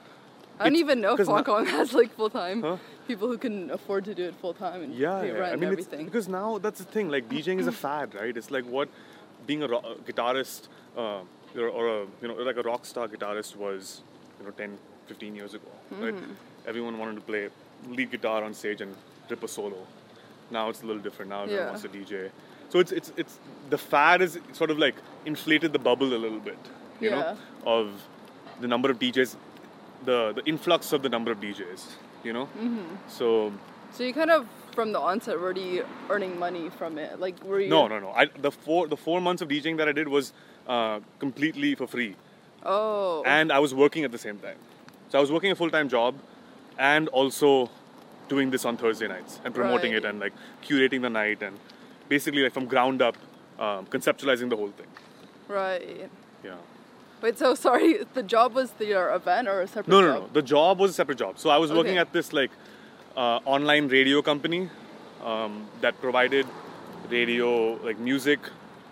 I 0.61 0.67
it's- 0.67 0.79
even 0.83 0.99
know 1.03 1.15
'cause 1.17 1.27
Hong 1.33 1.43
Kong 1.49 1.65
has 1.77 1.93
like 1.99 2.11
full 2.19 2.29
time 2.29 2.61
Huh? 2.61 2.77
people 3.09 3.27
who 3.31 3.37
can 3.37 3.71
afford 3.77 4.03
to 4.09 4.13
do 4.15 4.23
it 4.29 4.35
full 4.43 4.53
time 4.53 4.81
and 4.85 4.93
Yeah, 4.93 5.21
pay 5.21 5.27
yeah. 5.27 5.39
rent 5.41 5.53
I 5.53 5.55
mean, 5.55 5.71
it's, 5.75 5.85
everything. 5.87 6.05
because 6.09 6.27
now 6.39 6.57
that's 6.63 6.79
the 6.83 6.89
thing. 6.95 7.05
Like 7.15 7.29
DJing 7.35 7.59
is 7.63 7.67
a 7.75 7.77
fad, 7.85 8.07
right? 8.21 8.35
It's 8.41 8.51
like 8.57 8.65
what 8.77 8.89
being 9.47 9.63
a, 9.63 9.67
ro- 9.67 9.83
a 9.93 9.95
guitarist 10.11 10.67
uh, 10.97 11.21
or, 11.57 11.67
or 11.69 11.87
a 12.01 12.05
you 12.21 12.27
know 12.27 12.35
like 12.35 12.57
a 12.57 12.61
rock 12.63 12.85
star 12.85 13.07
guitarist 13.07 13.55
was, 13.55 14.01
you 14.39 14.45
know, 14.45 14.51
10, 14.51 14.77
15 15.07 15.35
years 15.35 15.53
ago, 15.53 15.67
right? 15.99 16.13
Everyone 16.67 16.97
wanted 16.99 17.15
to 17.15 17.21
play 17.21 17.49
lead 17.87 18.11
guitar 18.11 18.43
on 18.43 18.53
stage 18.53 18.81
and 18.81 18.95
rip 19.29 19.41
a 19.43 19.47
solo. 19.47 19.77
Now 20.51 20.69
it's 20.69 20.81
a 20.83 20.85
little 20.85 21.01
different. 21.01 21.29
Now 21.29 21.43
everyone 21.43 21.63
Yeah. 21.63 21.69
wants 21.69 21.81
to 21.83 21.89
DJ. 21.89 22.29
So 22.69 22.79
it's 22.79 22.91
it's 22.91 23.11
it's 23.17 23.39
the 23.69 23.77
fad 23.77 24.21
is 24.21 24.39
sort 24.53 24.69
of 24.71 24.77
like 24.77 24.95
inflated 25.25 25.73
the 25.73 25.79
bubble 25.79 26.13
a 26.13 26.21
little 26.25 26.39
bit, 26.39 26.57
you 26.99 27.09
Yeah. 27.09 27.15
know, 27.19 27.37
of 27.65 27.91
the 28.61 28.67
number 28.67 28.91
of 28.91 28.99
DJs, 28.99 29.35
the 30.05 30.33
the 30.33 30.43
influx 30.45 30.93
of 30.93 31.01
the 31.01 31.09
number 31.09 31.31
of 31.31 31.39
DJs, 31.39 31.85
you 32.23 32.33
know. 32.33 32.45
Mm-hmm. 32.45 32.95
So 33.07 33.51
So 33.91 34.03
you 34.03 34.13
kind 34.13 34.29
of 34.31 34.45
from 34.79 34.93
the 34.93 34.99
onset 35.11 35.37
were 35.37 35.51
you 35.51 35.85
earning 36.09 36.39
money 36.39 36.69
from 36.69 36.97
it? 36.97 37.19
Like 37.19 37.43
were 37.43 37.59
you 37.59 37.69
No, 37.69 37.81
no, 37.93 37.97
no. 37.99 38.11
I, 38.21 38.27
the 38.47 38.51
four 38.65 38.87
the 38.87 38.95
four 39.05 39.19
months 39.27 39.41
of 39.43 39.49
DJing 39.49 39.75
that 39.79 39.89
I 39.89 39.95
did 39.99 40.07
was 40.17 40.31
uh, 40.75 40.99
completely 41.23 41.71
for 41.79 41.85
free, 41.95 42.15
Oh. 42.63 43.21
and 43.37 43.51
I 43.57 43.59
was 43.65 43.73
working 43.83 44.05
at 44.07 44.11
the 44.17 44.21
same 44.27 44.37
time. 44.45 44.59
So 45.09 45.17
I 45.19 45.21
was 45.25 45.33
working 45.35 45.51
a 45.51 45.57
full 45.61 45.69
time 45.77 45.89
job, 45.95 46.15
and 46.93 47.09
also 47.09 47.49
doing 48.29 48.51
this 48.55 48.63
on 48.71 48.77
Thursday 48.77 49.09
nights 49.15 49.41
and 49.43 49.53
promoting 49.59 49.91
Right. 49.91 50.05
it 50.05 50.09
and 50.13 50.25
like 50.25 50.33
curating 50.69 51.01
the 51.07 51.09
night 51.09 51.43
and 51.49 51.59
basically 52.15 52.41
like 52.47 52.53
from 52.53 52.65
ground 52.73 53.01
up 53.09 53.17
um, 53.67 53.85
conceptualizing 53.97 54.49
the 54.55 54.59
whole 54.63 54.73
thing. 54.81 54.91
right. 55.59 56.09
Yeah. 56.49 56.55
Wait, 57.21 57.37
so 57.37 57.53
sorry, 57.67 57.89
the 58.19 58.23
job 58.35 58.53
was 58.53 58.71
the, 58.81 58.89
event 59.21 59.49
or 59.53 59.61
a 59.61 59.67
separate 59.67 59.89
No, 59.95 59.99
no, 60.01 60.13
job? 60.13 60.21
no. 60.23 60.29
The 60.41 60.45
job 60.55 60.79
was 60.79 60.91
a 60.91 60.97
separate 61.01 61.17
job. 61.25 61.33
So 61.37 61.49
I 61.49 61.57
was 61.67 61.69
working 61.79 61.97
at 61.97 62.13
this 62.19 62.31
like 62.41 62.51
uh, 63.15 63.39
online 63.45 63.87
radio 63.87 64.21
company 64.21 64.69
um, 65.23 65.65
that 65.81 65.99
provided 66.01 66.45
radio 67.09 67.73
like 67.83 67.99
music 67.99 68.39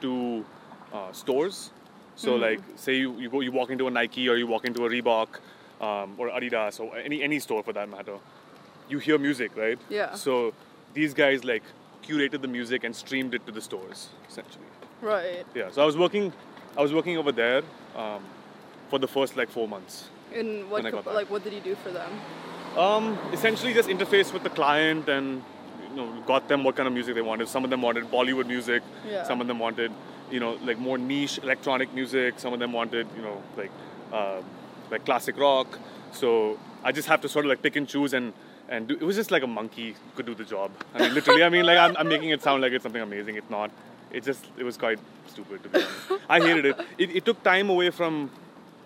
to 0.02 0.46
uh, 0.94 1.12
stores. 1.12 1.72
So 2.16 2.32
Mm-hmm. 2.32 2.42
like, 2.42 2.60
say 2.76 2.96
you, 2.96 3.18
you 3.20 3.30
go 3.30 3.42
you 3.42 3.52
walk 3.52 3.70
into 3.70 3.88
a 3.88 3.92
Nike 3.92 4.28
or 4.30 4.36
you 4.38 4.48
walk 4.48 4.66
into 4.66 4.86
a 4.86 4.90
Reebok 4.90 5.28
um, 5.82 6.16
or 6.18 6.30
Adidas 6.30 6.80
or 6.80 6.98
any 6.98 7.22
any 7.22 7.40
store 7.40 7.62
for 7.64 7.74
that 7.74 7.88
matter, 7.90 8.18
you 8.90 8.98
hear 9.00 9.18
music, 9.20 9.52
right? 9.56 9.78
Yeah. 9.90 10.16
So 10.16 10.54
these 10.94 11.14
guys 11.14 11.44
like 11.44 11.64
curated 12.04 12.42
the 12.42 12.48
music 12.48 12.84
and 12.84 12.96
streamed 12.96 13.34
it 13.36 13.46
to 13.46 13.52
the 13.52 13.62
stores 13.62 14.10
essentially. 14.28 14.66
Right. 15.02 15.46
Yeah. 15.54 15.70
So 15.72 15.84
I 15.84 15.86
was 15.86 15.96
working, 15.98 16.34
I 16.76 16.82
was 16.82 16.92
working 16.94 17.18
over 17.18 17.32
there 17.32 17.62
um, 17.96 18.24
for 18.90 18.98
the 18.98 19.08
first 19.08 19.36
like 19.38 19.50
four 19.50 19.68
months. 19.68 20.10
And 20.34 20.64
what 20.72 20.84
When 20.84 20.88
I 20.88 20.92
got 20.92 21.06
co- 21.06 21.14
like 21.14 21.30
what 21.30 21.44
did 21.44 21.54
you 21.54 21.62
do 21.62 21.76
for 21.84 21.92
them? 21.92 22.10
Um, 22.78 23.18
essentially, 23.34 23.74
just 23.74 23.90
interface 23.90 24.32
with 24.34 24.44
the 24.44 24.50
client 24.50 25.10
and 25.10 25.44
you 25.90 25.96
know 25.96 26.22
got 26.28 26.48
them 26.48 26.64
what 26.64 26.76
kind 26.76 26.88
of 26.88 26.94
music 26.94 27.16
they 27.16 27.22
wanted. 27.22 27.48
Some 27.48 27.64
of 27.64 27.70
them 27.70 27.82
wanted 27.82 28.06
Bollywood 28.12 28.48
music. 28.48 28.84
Yeah. 29.08 29.24
Some 29.24 29.42
of 29.42 29.48
them 29.48 29.60
wanted 29.60 29.92
you 30.32 30.40
know 30.40 30.58
like 30.64 30.78
more 30.78 30.98
niche 30.98 31.40
electronic 31.42 31.94
music. 31.94 32.40
Some 32.40 32.54
of 32.54 32.60
them 32.60 32.72
wanted 32.74 33.08
you 33.16 33.22
know 33.24 33.42
like 33.58 33.72
um 34.14 34.44
like 34.92 35.06
classic 35.06 35.38
rock. 35.38 35.80
So 36.12 36.60
I 36.84 36.92
just 36.92 37.08
have 37.08 37.22
to 37.22 37.30
sort 37.30 37.46
of 37.46 37.50
like 37.50 37.62
pick 37.62 37.76
and 37.76 37.88
choose 37.88 38.14
and 38.14 38.34
and 38.70 38.88
do, 38.90 38.96
it 38.96 39.02
was 39.04 39.16
just 39.16 39.32
like 39.32 39.44
a 39.44 39.48
monkey 39.48 39.96
could 40.16 40.26
do 40.26 40.36
the 40.36 40.44
job. 40.44 40.72
I 40.94 41.00
mean, 41.00 41.14
literally. 41.14 41.44
I 41.44 41.50
mean, 41.50 41.66
like 41.66 41.78
I'm, 41.78 41.96
I'm 41.98 42.08
making 42.10 42.30
it 42.30 42.42
sound 42.44 42.62
like 42.62 42.74
it's 42.74 42.84
something 42.84 43.02
amazing. 43.02 43.36
It's 43.36 43.50
not. 43.50 43.72
It 44.12 44.24
just 44.24 44.46
it 44.58 44.64
was 44.64 44.78
quite 44.78 45.00
stupid 45.28 45.64
to 45.64 45.70
be 45.70 45.80
honest. 45.80 46.24
I 46.30 46.40
hated 46.42 46.66
it. 46.66 46.80
it. 46.98 47.16
It 47.18 47.26
took 47.26 47.42
time 47.44 47.70
away 47.70 47.90
from 47.90 48.30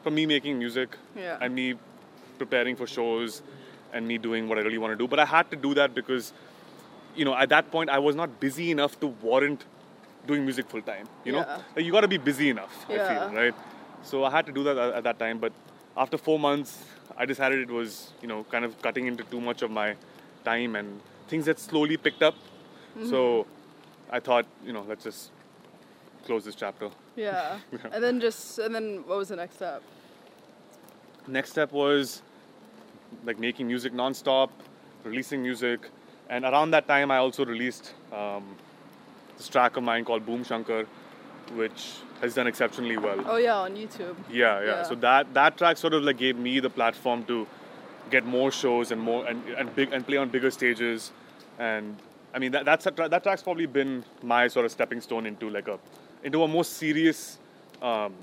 from 0.03 0.15
me 0.15 0.25
making 0.25 0.57
music 0.57 0.97
Yeah. 1.15 1.37
and 1.41 1.53
me 1.53 1.75
preparing 2.39 2.75
for 2.75 2.87
shows 2.87 3.41
and 3.93 4.07
me 4.07 4.17
doing 4.17 4.47
what 4.47 4.57
I 4.57 4.61
really 4.61 4.77
want 4.77 4.91
to 4.93 4.97
do. 4.97 5.07
But 5.07 5.19
I 5.19 5.25
had 5.25 5.49
to 5.51 5.57
do 5.57 5.73
that 5.75 5.93
because, 5.93 6.33
you 7.15 7.25
know, 7.25 7.35
at 7.35 7.49
that 7.49 7.71
point 7.71 7.89
I 7.89 7.99
was 7.99 8.15
not 8.15 8.39
busy 8.39 8.71
enough 8.71 8.99
to 9.01 9.07
warrant 9.07 9.65
doing 10.27 10.43
music 10.45 10.69
full 10.69 10.81
time. 10.81 11.07
You 11.25 11.33
know, 11.33 11.39
Yeah. 11.39 11.61
like 11.75 11.85
you 11.85 11.91
got 11.91 12.01
to 12.01 12.07
be 12.07 12.17
busy 12.17 12.49
enough. 12.49 12.85
I 12.89 12.93
Yeah. 12.93 13.29
feel 13.29 13.37
right. 13.37 13.55
So 14.03 14.23
I 14.23 14.31
had 14.31 14.45
to 14.47 14.51
do 14.51 14.63
that 14.63 14.77
at, 14.77 14.93
at 14.95 15.03
that 15.03 15.19
time. 15.19 15.39
But 15.39 15.53
after 15.97 16.17
four 16.17 16.39
months, 16.39 16.83
I 17.17 17.25
decided 17.25 17.59
it 17.59 17.69
was 17.71 18.13
you 18.21 18.27
know 18.27 18.43
kind 18.51 18.63
of 18.65 18.81
cutting 18.81 19.07
into 19.07 19.23
too 19.25 19.41
much 19.41 19.61
of 19.61 19.71
my 19.71 19.95
time 20.45 20.75
and 20.75 21.01
things 21.27 21.45
had 21.47 21.59
slowly 21.59 21.97
picked 21.97 22.23
up. 22.23 22.35
Mm-hmm. 22.35 23.09
So 23.09 23.45
I 24.09 24.19
thought 24.19 24.45
you 24.65 24.73
know 24.73 24.85
let's 24.87 25.03
just 25.03 25.31
close 26.25 26.45
this 26.45 26.55
chapter. 26.55 26.89
Yeah. 27.17 27.59
and 27.91 28.01
then 28.01 28.21
just 28.21 28.57
and 28.59 28.73
then 28.73 29.03
what 29.05 29.17
was 29.17 29.27
the 29.29 29.35
next 29.35 29.55
step? 29.55 29.83
next 31.27 31.49
step 31.51 31.71
was 31.71 32.21
like 33.25 33.39
making 33.39 33.67
music 33.67 33.93
non-stop 33.93 34.51
releasing 35.03 35.41
music 35.41 35.89
And 36.29 36.45
around 36.45 36.71
that 36.71 36.87
time, 36.87 37.11
I 37.11 37.17
also 37.17 37.43
released 37.43 37.93
um, 38.13 38.55
this 39.37 39.49
track 39.49 39.75
of 39.75 39.83
mine 39.83 40.05
called 40.05 40.25
Boom 40.25 40.45
Shankar, 40.45 40.85
which 41.55 41.95
has 42.21 42.35
done 42.35 42.47
exceptionally 42.47 42.95
well. 42.95 43.19
Oh 43.25 43.35
yeah, 43.35 43.57
on 43.57 43.75
YouTube. 43.75 44.15
Yeah, 44.29 44.61
yeah, 44.61 44.65
Yeah. 44.65 44.83
So 44.83 44.95
that 44.95 45.33
that 45.33 45.57
track 45.57 45.75
sort 45.75 45.93
of 45.93 46.03
like 46.03 46.17
gave 46.17 46.37
me 46.37 46.61
the 46.61 46.69
platform 46.69 47.25
to 47.25 47.45
get 48.09 48.25
more 48.25 48.49
shows 48.49 48.91
and 48.91 49.01
more 49.01 49.27
and, 49.27 49.43
and 49.57 49.75
big 49.75 49.91
and 49.91 50.07
play 50.07 50.17
on 50.23 50.29
bigger 50.29 50.51
stages, 50.51 51.11
and 51.59 51.97
I 52.33 52.39
mean 52.39 52.53
that 52.53 52.63
that's 52.63 52.85
a 52.85 52.91
tra- 52.91 53.09
that 53.09 53.23
track's 53.23 53.43
probably 53.43 53.65
been 53.65 54.05
my 54.23 54.47
sort 54.47 54.65
of 54.65 54.71
stepping 54.71 55.01
stone 55.01 55.25
into 55.25 55.49
like 55.49 55.67
a 55.67 55.79
into 56.23 56.43
a 56.43 56.47
more 56.47 56.63
serious 56.63 57.39
um, 57.81 58.13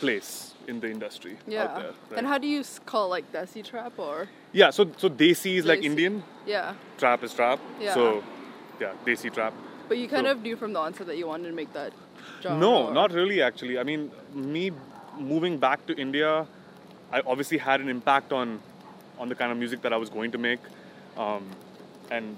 place 0.00 0.57
in 0.66 0.80
the 0.80 0.90
industry 0.90 1.36
Yeah. 1.46 1.64
out 1.64 1.74
there. 1.76 1.92
right? 2.10 2.18
And 2.18 2.26
how 2.26 2.38
do 2.38 2.46
you 2.46 2.62
call 2.86 3.08
like 3.08 3.30
Desi 3.32 3.64
trap 3.64 3.98
or? 3.98 4.28
yeah, 4.52 4.70
so 4.70 4.90
so 4.96 5.08
Desi 5.08 5.56
is 5.58 5.64
like 5.64 5.82
Indian, 5.82 6.22
Yeah. 6.46 6.74
trap 6.98 7.22
is 7.22 7.32
trap. 7.34 7.58
Yeah. 7.80 7.94
So 7.94 8.22
yeah, 8.80 8.92
Desi 9.06 9.32
trap. 9.32 9.52
But 9.88 9.98
you 9.98 10.08
kind 10.08 10.26
So- 10.26 10.32
of 10.32 10.42
knew 10.42 10.56
from 10.56 10.72
the 10.72 10.80
onset 10.80 11.06
that 11.06 11.16
you 11.16 11.26
wanted 11.26 11.48
to 11.48 11.54
make 11.54 11.72
that 11.72 11.92
genre. 12.42 12.58
No, 12.60 12.88
or- 12.88 12.92
not 12.92 13.12
really. 13.12 13.40
Actually, 13.42 13.78
I 13.78 13.82
mean, 13.84 14.10
me 14.34 14.72
moving 15.18 15.58
back 15.58 15.86
to 15.86 15.94
India, 15.96 16.46
I 17.12 17.20
obviously 17.26 17.58
had 17.58 17.80
an 17.80 17.88
impact 17.88 18.32
on 18.32 18.60
on 19.18 19.28
the 19.28 19.34
kind 19.34 19.50
of 19.50 19.58
music 19.58 19.80
that 19.82 19.92
I 19.92 19.96
was 19.96 20.10
going 20.10 20.30
to 20.30 20.38
make, 20.38 20.60
um, 21.16 21.42
and 22.10 22.36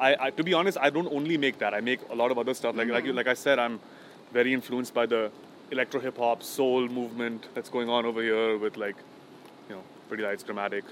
I, 0.00 0.26
I, 0.26 0.30
to 0.30 0.44
be 0.44 0.54
honest, 0.54 0.78
I 0.80 0.90
don't 0.90 1.10
only 1.12 1.36
make 1.36 1.58
that. 1.58 1.74
I 1.74 1.80
make 1.80 2.00
a 2.08 2.14
lot 2.14 2.30
of 2.30 2.38
other 2.38 2.54
stuff. 2.54 2.76
Like 2.76 2.88
like 2.88 3.04
you, 3.04 3.12
like 3.12 3.26
I 3.26 3.34
said, 3.34 3.58
I'm 3.58 3.80
very 4.32 4.52
influenced 4.52 4.94
by 4.94 5.06
the 5.06 5.30
electro 5.70 6.00
hip 6.00 6.16
hop 6.18 6.42
soul 6.42 6.88
movement 6.88 7.46
that's 7.54 7.68
going 7.68 7.88
on 7.88 8.06
over 8.06 8.22
here 8.22 8.56
with 8.58 8.76
like, 8.76 8.96
you 9.68 9.74
know, 9.76 9.82
Pretty 10.08 10.22
Lights, 10.22 10.42
Gramatik, 10.44 10.84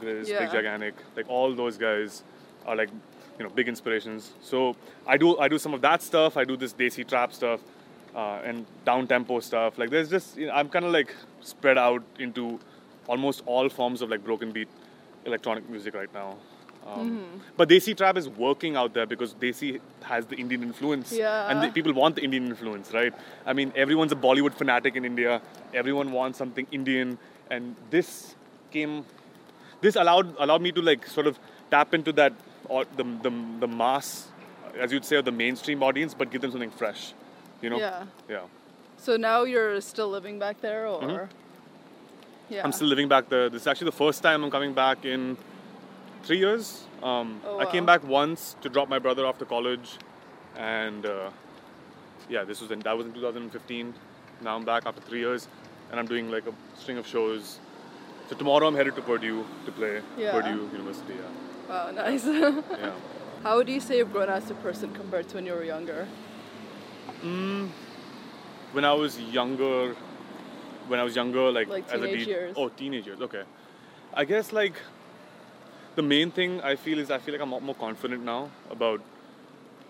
GRiZ, 0.00 0.28
Yeah. 0.28 0.40
Big 0.40 0.50
Gigantic, 0.50 0.94
like 1.16 1.28
all 1.28 1.54
those 1.54 1.76
guys 1.78 2.22
are 2.66 2.76
like, 2.76 2.90
you 3.38 3.44
know, 3.44 3.50
big 3.50 3.68
inspirations. 3.68 4.32
So 4.42 4.76
I 5.06 5.16
do 5.16 5.38
I 5.38 5.48
do 5.48 5.58
some 5.58 5.74
of 5.74 5.80
that 5.82 6.02
stuff. 6.02 6.36
I 6.36 6.44
do 6.44 6.56
this 6.56 6.72
Desi 6.72 7.06
trap 7.06 7.32
stuff 7.32 7.60
uh, 8.14 8.40
and 8.44 8.66
down 8.84 9.06
tempo 9.06 9.40
stuff. 9.40 9.78
Like 9.78 9.90
there's 9.90 10.08
just 10.10 10.36
you 10.36 10.46
know, 10.46 10.52
I'm 10.52 10.68
kind 10.68 10.84
of 10.84 10.92
like 10.92 11.14
spread 11.40 11.78
out 11.78 12.02
into 12.18 12.60
almost 13.06 13.42
all 13.46 13.68
forms 13.68 14.02
of 14.02 14.10
like 14.10 14.24
broken 14.24 14.50
beat 14.52 14.68
electronic 15.26 15.68
music 15.68 15.94
right 15.94 16.12
now. 16.14 16.36
Um, 16.86 17.40
But 17.56 17.68
Desi 17.68 17.96
trap 17.96 18.16
is 18.16 18.28
working 18.28 18.76
out 18.76 18.92
there 18.94 19.06
because 19.06 19.32
Desi 19.34 19.80
has 20.02 20.26
the 20.26 20.36
Indian 20.36 20.62
influence, 20.62 21.12
Yeah. 21.12 21.48
and 21.50 21.62
the, 21.62 21.68
people 21.72 21.92
want 21.94 22.16
the 22.16 22.22
Indian 22.22 22.46
influence, 22.46 22.92
right? 22.92 23.14
I 23.46 23.52
mean, 23.52 23.72
everyone's 23.74 24.12
a 24.12 24.16
Bollywood 24.16 24.54
fanatic 24.54 24.96
in 24.96 25.04
India. 25.04 25.40
Everyone 25.72 26.12
wants 26.12 26.36
something 26.38 26.66
Indian, 26.72 27.16
and 27.50 27.74
this 27.90 28.34
came. 28.70 29.04
This 29.80 29.96
allowed 29.96 30.34
allowed 30.38 30.62
me 30.62 30.72
to 30.72 30.82
like 30.82 31.06
sort 31.06 31.26
of 31.26 31.38
tap 31.70 31.94
into 31.94 32.12
that 32.12 32.32
or 32.68 32.84
the 32.96 33.04
the, 33.22 33.32
the 33.60 33.68
mass, 33.68 34.28
as 34.78 34.92
you'd 34.92 35.04
say, 35.04 35.16
or 35.16 35.22
the 35.22 35.32
mainstream 35.32 35.82
audience, 35.82 36.12
but 36.14 36.30
give 36.30 36.42
them 36.42 36.50
something 36.50 36.70
fresh, 36.70 37.12
you 37.62 37.70
know? 37.70 37.78
Yeah. 37.78 38.04
Yeah. 38.28 38.40
So 38.98 39.16
now 39.16 39.44
you're 39.44 39.80
still 39.80 40.08
living 40.10 40.38
back 40.38 40.60
there, 40.60 40.86
or? 40.86 41.02
Mhm. 41.02 41.28
Yeah. 42.50 42.62
I'm 42.64 42.72
still 42.72 42.88
living 42.88 43.08
back 43.08 43.28
there. 43.28 43.48
This 43.48 43.62
is 43.62 43.66
actually 43.66 43.86
the 43.86 43.98
first 44.04 44.22
time 44.22 44.44
I'm 44.44 44.50
coming 44.50 44.72
back 44.74 45.04
in 45.04 45.36
three 46.24 46.38
years. 46.38 46.84
Um, 47.02 47.40
Oh, 47.44 47.58
I 47.58 47.66
came 47.66 47.84
wow. 47.86 47.94
back 47.98 48.04
once 48.08 48.56
to 48.62 48.68
drop 48.68 48.88
my 48.88 48.98
brother 48.98 49.26
off 49.26 49.38
to 49.38 49.44
college, 49.44 49.98
and 50.56 51.04
uh, 51.06 51.30
yeah, 52.28 52.44
this 52.44 52.60
was 52.60 52.70
in 52.70 52.80
that 52.80 52.96
was 52.96 53.06
in 53.06 53.12
2015. 53.12 53.94
Now 54.42 54.56
I'm 54.56 54.64
back 54.64 54.86
after 54.86 55.00
three 55.00 55.20
years, 55.20 55.48
and 55.90 56.00
I'm 56.00 56.06
doing 56.06 56.30
like 56.30 56.46
a 56.46 56.52
string 56.80 56.98
of 56.98 57.06
shows. 57.06 57.58
So 58.28 58.36
tomorrow 58.36 58.66
I'm 58.66 58.74
headed 58.74 58.94
to 58.96 59.02
Purdue 59.02 59.44
to 59.66 59.72
play 59.72 60.00
Yeah. 60.16 60.32
Purdue 60.32 60.68
University. 60.72 61.14
Yeah. 61.14 61.68
Wow, 61.68 61.90
nice. 61.90 62.24
yeah. 62.26 62.92
How 63.42 63.56
would 63.58 63.68
you 63.68 63.80
say 63.80 63.98
you've 63.98 64.12
grown 64.12 64.30
as 64.30 64.50
a 64.50 64.54
person 64.54 64.92
compared 64.94 65.28
to 65.28 65.34
when 65.36 65.44
you 65.46 65.52
were 65.52 65.64
younger? 65.64 66.06
When 68.72 68.84
I 68.84 68.92
was 68.92 69.18
younger, 69.20 69.94
when 70.88 70.98
I 71.00 71.04
was 71.04 71.14
younger, 71.14 71.50
like, 71.52 71.68
Like 71.68 71.84
as 71.92 72.00
a 72.00 72.06
teenage 72.06 72.24
D- 72.24 72.30
years. 72.30 72.54
Oh, 72.56 72.68
teenage 72.70 73.06
years. 73.06 73.20
Okay. 73.20 73.42
I 74.14 74.24
guess 74.24 74.52
like 74.52 74.74
the 75.94 76.02
main 76.02 76.30
thing 76.30 76.60
I 76.60 76.76
feel 76.76 76.98
is 76.98 77.10
I 77.10 77.18
feel 77.18 77.34
like 77.34 77.42
I'm 77.42 77.52
a 77.52 77.54
lot 77.54 77.62
more 77.62 77.74
confident 77.74 78.24
now 78.24 78.50
about 78.70 79.00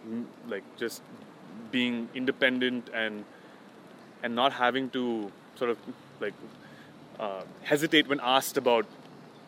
mm, 0.08 0.24
like 0.48 0.64
just 0.76 1.02
being 1.70 2.08
independent 2.14 2.90
and 2.92 3.24
and 4.22 4.34
not 4.34 4.52
having 4.52 4.90
to 4.90 5.30
sort 5.56 5.70
of 5.70 5.78
like 6.20 6.34
uh, 7.18 7.42
hesitate 7.62 8.08
when 8.08 8.20
asked 8.20 8.56
about 8.56 8.86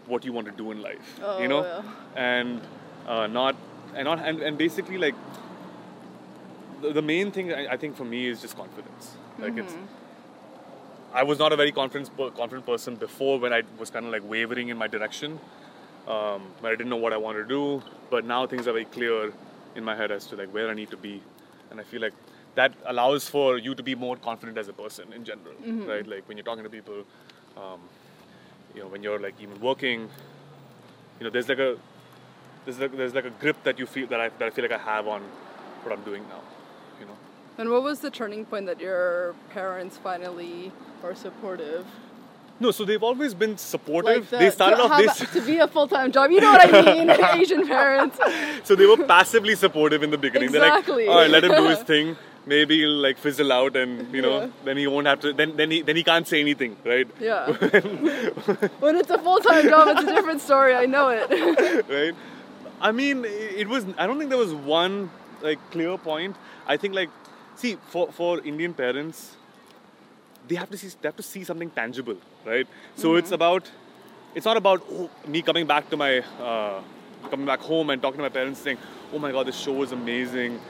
what 0.07 0.25
you 0.25 0.33
want 0.33 0.47
to 0.47 0.53
do 0.53 0.71
in 0.71 0.83
life. 0.83 1.21
Oh, 1.23 1.41
you 1.41 1.49
know, 1.49 1.63
yeah. 1.65 1.83
and 2.15 2.61
uh, 3.07 3.27
not 3.27 3.57
and 3.95 4.05
not 4.05 4.19
and, 4.21 4.41
and 4.41 4.59
basically 4.59 4.99
like 4.99 5.15
the, 6.83 6.93
the 6.93 7.03
main 7.03 7.31
thing 7.31 7.53
I, 7.53 7.73
I 7.73 7.77
think 7.77 7.97
for 7.97 8.05
me 8.05 8.27
is 8.29 8.41
just 8.41 8.57
confidence. 8.57 9.17
Like 9.39 9.57
it's 9.57 9.75
I 11.13 11.23
was 11.23 11.39
not 11.39 11.53
a 11.53 11.57
very 11.57 11.73
confident 11.73 12.11
confident 12.37 12.67
person 12.67 12.97
before 12.97 13.39
when 13.39 13.53
I 13.53 13.63
was 13.79 13.91
kind 13.91 14.07
of 14.07 14.13
like 14.13 14.29
wavering 14.29 14.69
in 14.69 14.77
my 14.77 14.87
direction, 14.87 15.39
um, 16.07 16.43
when 16.61 16.73
I 16.73 16.77
didn't 16.77 16.91
know 16.91 16.97
what 16.97 17.13
I 17.13 17.17
wanted 17.17 17.43
to 17.43 17.49
do. 17.49 17.83
But 18.11 18.25
now 18.25 18.47
things 18.47 18.69
are 18.69 18.73
very 18.73 18.85
clear 18.85 19.33
in 19.75 19.85
my 19.85 19.97
head 19.97 20.11
as 20.11 20.27
to 20.27 20.37
like 20.37 20.53
where 20.53 20.69
I 20.71 20.75
need 20.75 20.91
to 20.91 20.97
be, 20.97 21.23
and 21.71 21.81
I 21.81 21.85
feel 21.85 22.01
like 22.01 22.15
that 22.55 22.73
allows 22.87 23.29
for 23.29 23.59
you 23.59 23.75
to 23.75 23.83
be 23.83 23.95
more 23.95 24.17
confident 24.17 24.57
as 24.57 24.69
a 24.69 24.73
person 24.73 25.13
in 25.13 25.25
general, 25.25 25.55
right? 25.87 26.07
Like 26.07 26.27
when 26.29 26.39
you're 26.39 26.45
talking 26.45 26.65
to 26.65 26.71
people, 26.71 27.05
um, 27.57 27.81
you 28.75 28.81
know, 28.83 28.89
when 28.89 29.03
you're 29.03 29.19
like 29.19 29.35
even 29.41 29.61
working, 29.61 30.09
you 31.19 31.25
know, 31.25 31.31
there's 31.31 31.49
like 31.49 31.59
a 31.59 31.77
there's 32.65 32.79
like, 32.79 32.97
there's 32.97 33.15
like 33.15 33.27
a 33.27 33.31
grip 33.31 33.63
that 33.65 33.79
you 33.79 33.87
feel 33.87 34.07
that 34.07 34.21
I 34.21 34.29
that 34.31 34.43
I 34.43 34.51
feel 34.51 34.65
like 34.65 34.73
I 34.73 34.79
have 34.79 35.07
on 35.07 35.23
what 35.83 35.93
I'm 35.93 36.05
doing 36.05 36.23
now, 36.29 36.41
you 36.99 37.07
know. 37.07 37.17
And 37.59 37.71
what 37.71 37.83
was 37.83 38.01
the 38.01 38.11
turning 38.11 38.45
point 38.45 38.67
that 38.67 38.81
your 38.81 39.35
parents 39.51 39.99
finally 39.99 40.73
were 41.03 41.15
supportive? 41.15 41.87
No, 42.59 42.71
so 42.71 42.85
they've 42.85 43.03
always 43.03 43.35
been 43.35 43.59
supportive. 43.59 44.31
the- 44.31 44.39
they 44.39 44.51
started 44.51 44.81
off 44.81 44.97
this. 44.99 45.31
to 45.33 45.41
be 45.43 45.59
a 45.59 45.69
full 45.69 45.89
time 45.89 46.11
job. 46.13 46.31
You 46.31 46.41
know 46.41 46.53
what 46.53 46.75
I 46.75 46.95
mean? 46.95 47.11
Asian 47.41 47.67
parents. 47.67 48.19
So 48.65 48.75
they 48.75 48.87
were 48.87 48.97
passively 49.05 49.55
supportive 49.55 50.03
in 50.03 50.11
the 50.11 50.19
beginning. 50.19 50.49
Exactly. 50.49 51.05
They're 51.05 51.07
like, 51.07 51.15
all 51.15 51.21
right, 51.23 51.31
let 51.31 51.45
him 51.45 51.53
do 51.53 51.69
his 51.69 51.79
thing. 51.93 52.17
Maybe 52.49 52.79
he'll 52.79 52.91
like 53.03 53.19
fizzle 53.19 53.53
out, 53.53 53.75
and 53.77 54.15
you 54.15 54.23
know, 54.23 54.41
Yeah. 54.43 54.49
then 54.65 54.77
he 54.77 54.87
won't 54.87 55.09
have 55.09 55.19
to. 55.21 55.33
Then 55.33 55.57
then 55.57 55.71
he 55.73 55.83
then 55.83 55.97
he 55.97 56.05
can't 56.05 56.27
say 56.29 56.41
anything, 56.41 56.77
right? 56.85 57.09
Yeah. 57.21 57.47
when 58.85 58.95
it's 58.97 59.11
a 59.11 59.19
full 59.19 59.39
time 59.41 59.69
job, 59.69 59.89
it's 59.89 60.03
a 60.09 60.15
different 60.15 60.41
story. 60.41 60.73
I 60.75 60.87
know 60.87 61.09
it. 61.09 61.29
right? 61.89 62.15
I 62.81 62.93
mean, 62.93 63.25
it 63.25 63.69
was. 63.69 63.85
I 63.99 64.07
don't 64.07 64.17
think 64.19 64.31
there 64.31 64.39
was 64.39 64.55
one 64.55 65.11
like 65.43 65.59
clear 65.73 65.99
point. 65.99 66.37
I 66.69 66.77
think 66.77 66.95
like, 66.95 67.11
see, 67.57 67.79
for 67.89 68.13
for 68.13 68.39
Indian 68.45 68.75
parents, 68.75 69.35
they 70.49 70.55
have 70.55 70.71
to 70.71 70.79
see 70.79 70.89
they 71.01 71.09
have 71.09 71.17
to 71.17 71.23
see 71.23 71.45
something 71.45 71.71
tangible, 71.71 72.17
right? 72.45 72.67
So 72.97 73.17
it's 73.17 73.33
about. 73.33 73.71
It's 74.35 74.45
not 74.45 74.59
about 74.59 74.85
oh, 74.91 75.11
me 75.27 75.41
coming 75.41 75.67
back 75.67 75.89
to 75.91 75.97
my 75.97 76.19
uh, 76.41 76.83
coming 77.31 77.47
back 77.47 77.61
home 77.61 77.91
and 77.91 78.03
talking 78.03 78.19
to 78.19 78.23
my 78.23 78.29
parents 78.29 78.61
saying, 78.61 78.79
"Oh 79.13 79.19
my 79.19 79.33
God, 79.33 79.47
this 79.47 79.57
show 79.57 79.83
is 79.83 79.93
amazing. 79.93 80.61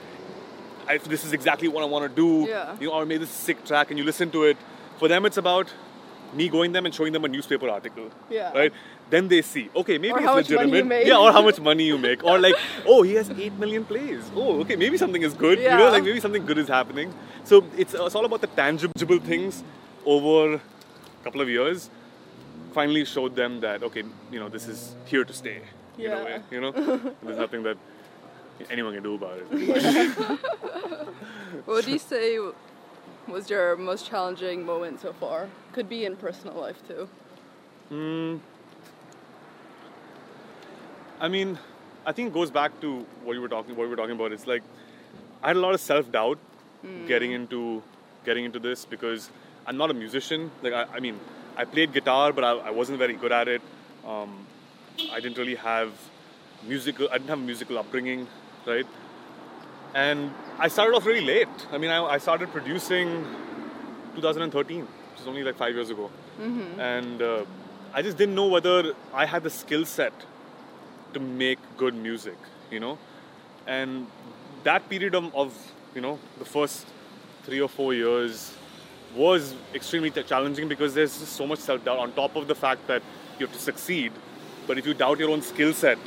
I, 0.87 0.97
this 0.99 1.25
is 1.25 1.33
exactly 1.33 1.67
what 1.67 1.83
I 1.83 1.85
want 1.85 2.09
to 2.09 2.15
do." 2.15 2.49
Yeah. 2.49 2.77
You 2.79 2.87
know, 2.87 2.93
or 2.93 3.05
maybe 3.05 3.25
this 3.25 3.29
sick 3.29 3.65
track, 3.65 3.89
and 3.89 3.99
you 3.99 4.05
listen 4.05 4.31
to 4.31 4.43
it. 4.43 4.57
For 4.99 5.07
them, 5.07 5.25
it's 5.25 5.37
about 5.37 5.73
me 6.33 6.49
going 6.49 6.71
them 6.71 6.85
and 6.85 6.95
showing 6.95 7.13
them 7.13 7.25
a 7.25 7.27
newspaper 7.27 7.69
article. 7.69 8.09
Yeah. 8.29 8.51
Right. 8.53 8.73
Then 9.09 9.27
they 9.29 9.41
see, 9.41 9.69
okay, 9.75 9.97
maybe 9.97 10.13
Or 10.13 10.17
it's 10.19 10.27
how 10.27 10.35
much 10.35 10.49
money 10.49 10.63
you 10.63 10.67
legitimate. 10.83 11.07
Yeah, 11.07 11.17
or 11.17 11.31
how 11.31 11.41
much 11.41 11.59
money 11.61 11.85
you 11.85 11.97
make. 11.97 12.23
Or 12.23 12.37
like, 12.39 12.55
oh, 12.85 13.03
he 13.03 13.13
has 13.13 13.29
8 13.29 13.53
million 13.53 13.85
plays. 13.85 14.29
Oh, 14.35 14.59
okay, 14.61 14.75
maybe 14.75 14.97
something 14.97 15.21
is 15.21 15.33
good. 15.33 15.59
You 15.59 15.69
know, 15.69 15.89
like 15.89 16.03
maybe 16.03 16.19
something 16.19 16.45
good 16.45 16.57
is 16.57 16.67
happening. 16.67 17.13
So 17.45 17.63
it's, 17.77 17.93
it's 17.93 18.15
all 18.15 18.25
about 18.25 18.41
the 18.41 18.47
tangible 18.47 19.19
things 19.19 19.63
over 20.05 20.55
a 20.55 20.61
couple 21.23 21.39
of 21.39 21.47
years. 21.47 21.89
Finally 22.73 23.05
showed 23.05 23.35
them 23.35 23.61
that, 23.61 23.81
okay, 23.81 24.03
you 24.31 24.39
know, 24.39 24.49
this 24.49 24.67
is 24.67 24.95
here 25.05 25.23
to 25.23 25.33
stay. 25.33 25.61
In 25.97 26.03
Yeah. 26.03 26.21
a 26.21 26.25
way, 26.25 26.41
you 26.51 26.61
know? 26.61 26.71
There's 27.23 27.37
nothing 27.37 27.63
that 27.63 27.77
anyone 28.69 28.93
can 28.93 29.03
do 29.03 29.15
about 29.15 29.37
it. 29.39 30.39
what 31.65 31.85
do 31.85 31.91
you 31.91 31.99
say 31.99 32.37
was 33.27 33.49
your 33.49 33.75
most 33.77 34.05
challenging 34.05 34.65
moment 34.65 34.99
so 34.99 35.13
far? 35.13 35.47
Could 35.71 35.87
be 35.89 36.05
in 36.05 36.15
personal 36.17 36.55
life 36.55 36.85
too. 36.87 37.09
Hmm. 37.89 38.37
I 41.19 41.27
mean, 41.27 41.57
I 42.05 42.11
think 42.11 42.29
it 42.29 42.33
goes 42.33 42.51
back 42.51 42.79
to 42.81 43.05
what 43.23 43.33
you 43.33 43.41
were 43.41 43.47
talking 43.49 43.75
what 43.75 43.83
we 43.83 43.89
were 43.89 43.95
talking 43.95 44.15
about. 44.15 44.31
It's 44.31 44.47
like 44.47 44.63
I 45.43 45.47
had 45.47 45.57
a 45.57 45.59
lot 45.59 45.73
of 45.73 45.81
self 45.81 46.11
doubt 46.11 46.37
getting 47.07 47.31
into 47.31 47.81
getting 48.25 48.45
into 48.45 48.59
this 48.59 48.85
because 48.85 49.29
I'm 49.65 49.77
not 49.77 49.89
a 49.91 49.93
musician. 49.93 50.51
Like 50.61 50.73
I, 50.73 50.85
I 50.95 50.99
mean, 50.99 51.19
I 51.57 51.65
played 51.65 51.91
guitar, 51.93 52.31
but 52.31 52.43
I, 52.43 52.51
I 52.51 52.69
wasn't 52.69 52.99
very 52.99 53.13
good 53.13 53.31
at 53.31 53.47
it. 53.47 53.61
Um, 54.05 54.45
I 55.11 55.19
didn't 55.19 55.37
really 55.37 55.55
have 55.55 55.91
musical. 56.67 57.07
I 57.09 57.17
didn't 57.17 57.29
have 57.29 57.39
a 57.39 57.41
musical 57.41 57.77
upbringing, 57.77 58.27
right? 58.65 58.85
And 59.93 60.31
I 60.59 60.67
started 60.67 60.95
off 60.95 61.05
really 61.05 61.25
late. 61.25 61.67
I 61.71 61.77
mean, 61.77 61.89
I, 61.89 62.03
I 62.03 62.17
started 62.19 62.51
producing 62.51 63.25
2013, 64.15 64.81
which 64.81 65.21
is 65.21 65.27
only 65.27 65.43
like 65.43 65.55
five 65.57 65.73
years 65.73 65.89
ago, 65.89 66.09
and 66.79 67.21
uh, 67.21 67.45
I 67.93 68.01
just 68.01 68.17
didn't 68.17 68.35
know 68.35 68.47
whether 68.47 68.93
I 69.13 69.25
had 69.25 69.43
the 69.43 69.49
skill 69.49 69.85
set 69.85 70.13
to 71.17 71.23
make 71.23 71.59
good 71.77 71.95
music, 71.95 72.37
you 72.71 72.79
know, 72.79 72.97
and 73.65 74.07
that 74.63 74.87
period 74.89 75.15
of, 75.15 75.33
of 75.35 75.53
you 75.95 76.01
know 76.01 76.19
the 76.39 76.45
first 76.45 76.85
three 77.43 77.61
or 77.61 77.69
four 77.69 77.93
years 77.93 78.53
was 79.15 79.55
extremely 79.73 80.11
t- 80.11 80.23
challenging 80.23 80.67
because 80.67 80.93
there's 80.93 81.19
just 81.19 81.33
so 81.33 81.47
much 81.47 81.59
self 81.59 81.83
doubt 81.83 81.99
on 81.99 82.11
top 82.13 82.35
of 82.35 82.47
the 82.47 82.55
fact 82.55 82.87
that 82.87 83.01
you 83.39 83.45
have 83.45 83.55
to 83.55 83.61
succeed. 83.61 84.11
But 84.67 84.77
if 84.77 84.85
you 84.85 84.93
doubt 84.93 85.19
your 85.19 85.29
own 85.29 85.41
skill 85.41 85.73
set, 85.73 85.97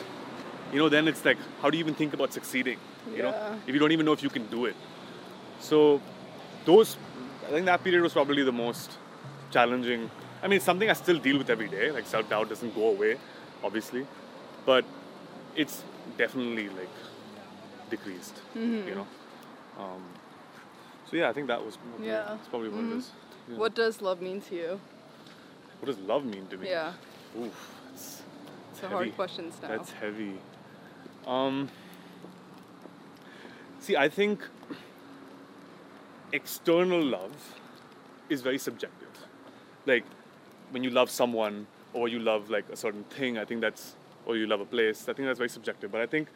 you 0.73 0.79
know, 0.79 0.89
then 0.89 1.09
it's 1.09 1.25
like, 1.25 1.39
how 1.63 1.71
do 1.71 1.79
you 1.79 1.85
even 1.85 1.95
think 1.95 2.13
about 2.13 2.33
succeeding? 2.33 2.79
You 3.15 3.23
know, 3.23 3.35
if 3.67 3.73
you 3.75 3.81
don't 3.81 3.93
even 3.93 4.05
know 4.07 4.13
if 4.13 4.23
you 4.23 4.29
can 4.29 4.47
do 4.47 4.67
it. 4.67 4.77
So, 5.59 6.01
those, 6.67 6.97
I 7.47 7.51
think 7.51 7.67
that 7.67 7.83
period 7.83 8.03
was 8.03 8.13
probably 8.13 8.43
the 8.43 8.53
most 8.53 8.99
challenging. 9.51 10.11
I 10.43 10.49
mean, 10.49 10.57
it's 10.57 10.65
something 10.65 10.91
I 10.91 10.93
still 10.93 11.19
deal 11.19 11.39
with 11.39 11.51
every 11.51 11.69
day. 11.69 11.91
Like 11.91 12.07
self 12.07 12.29
doubt 12.29 12.51
doesn't 12.51 12.75
go 12.75 12.91
away, 12.91 13.17
obviously, 13.65 14.07
but 14.67 14.85
it's 15.57 15.83
definitely 16.17 16.69
like 16.69 16.89
decreased. 17.91 18.37
Mm-hmm. 18.57 18.89
You 18.89 18.95
know. 18.95 19.07
Um, 19.79 20.03
so 21.11 21.17
yeah, 21.17 21.29
I 21.29 21.33
think 21.33 21.49
that 21.49 21.65
was 21.65 21.77
probably, 21.77 22.07
Yeah. 22.07 22.25
that's 22.37 22.49
probably 22.49 22.69
what 22.69 22.83
Mhm. 22.85 22.93
it 22.93 22.99
is. 22.99 23.11
Yeah. 23.49 23.57
What 23.59 23.75
does 23.75 24.01
love 24.01 24.21
mean 24.21 24.41
to 24.43 24.55
you? 24.55 24.81
What 25.81 25.87
does 25.87 25.99
love 25.99 26.25
mean 26.25 26.47
to 26.49 26.57
me? 26.59 26.69
Yeah, 26.69 26.93
Oof, 27.39 27.75
it's, 27.95 28.23
it's 28.73 28.81
a 28.81 28.83
heavy. 28.83 28.95
hard 28.95 29.15
questions 29.17 29.55
now. 29.63 29.69
That's 29.69 29.91
heavy. 29.93 30.39
Um, 31.27 31.69
see, 33.81 33.97
I 33.97 34.09
think 34.09 34.41
external 36.33 37.03
love 37.03 37.33
is 38.29 38.43
very 38.43 38.59
subjective. 38.59 39.09
Like 39.87 40.05
when 40.71 40.85
you 40.85 40.91
love 40.91 41.11
someone 41.11 41.67
or 41.93 42.09
you 42.09 42.19
love 42.21 42.51
like 42.51 42.69
a 42.71 42.77
certain 42.77 43.05
thing, 43.05 43.39
I 43.39 43.45
think 43.45 43.61
that's, 43.61 43.97
or 44.31 44.37
you 44.37 44.47
love 44.47 44.61
a 44.61 44.65
place, 44.65 45.09
I 45.09 45.13
think 45.13 45.27
that's 45.27 45.39
very 45.39 45.49
subjective. 45.49 45.91
But 45.91 46.01
I 46.01 46.07
think 46.07 46.29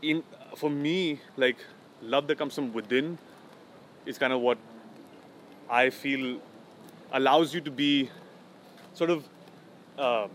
in 0.00 0.22
for 0.56 0.70
me, 0.70 1.20
like 1.36 1.56
love 2.02 2.26
that 2.28 2.38
comes 2.38 2.54
from 2.54 2.72
within 2.72 3.18
is 4.06 4.18
kind 4.18 4.32
of 4.32 4.40
what 4.40 4.58
I 5.68 5.90
feel 5.90 6.40
allows 7.12 7.54
you 7.54 7.60
to 7.60 7.70
be 7.70 8.10
sort 8.94 9.10
of 9.10 9.28
uh, 9.98 10.28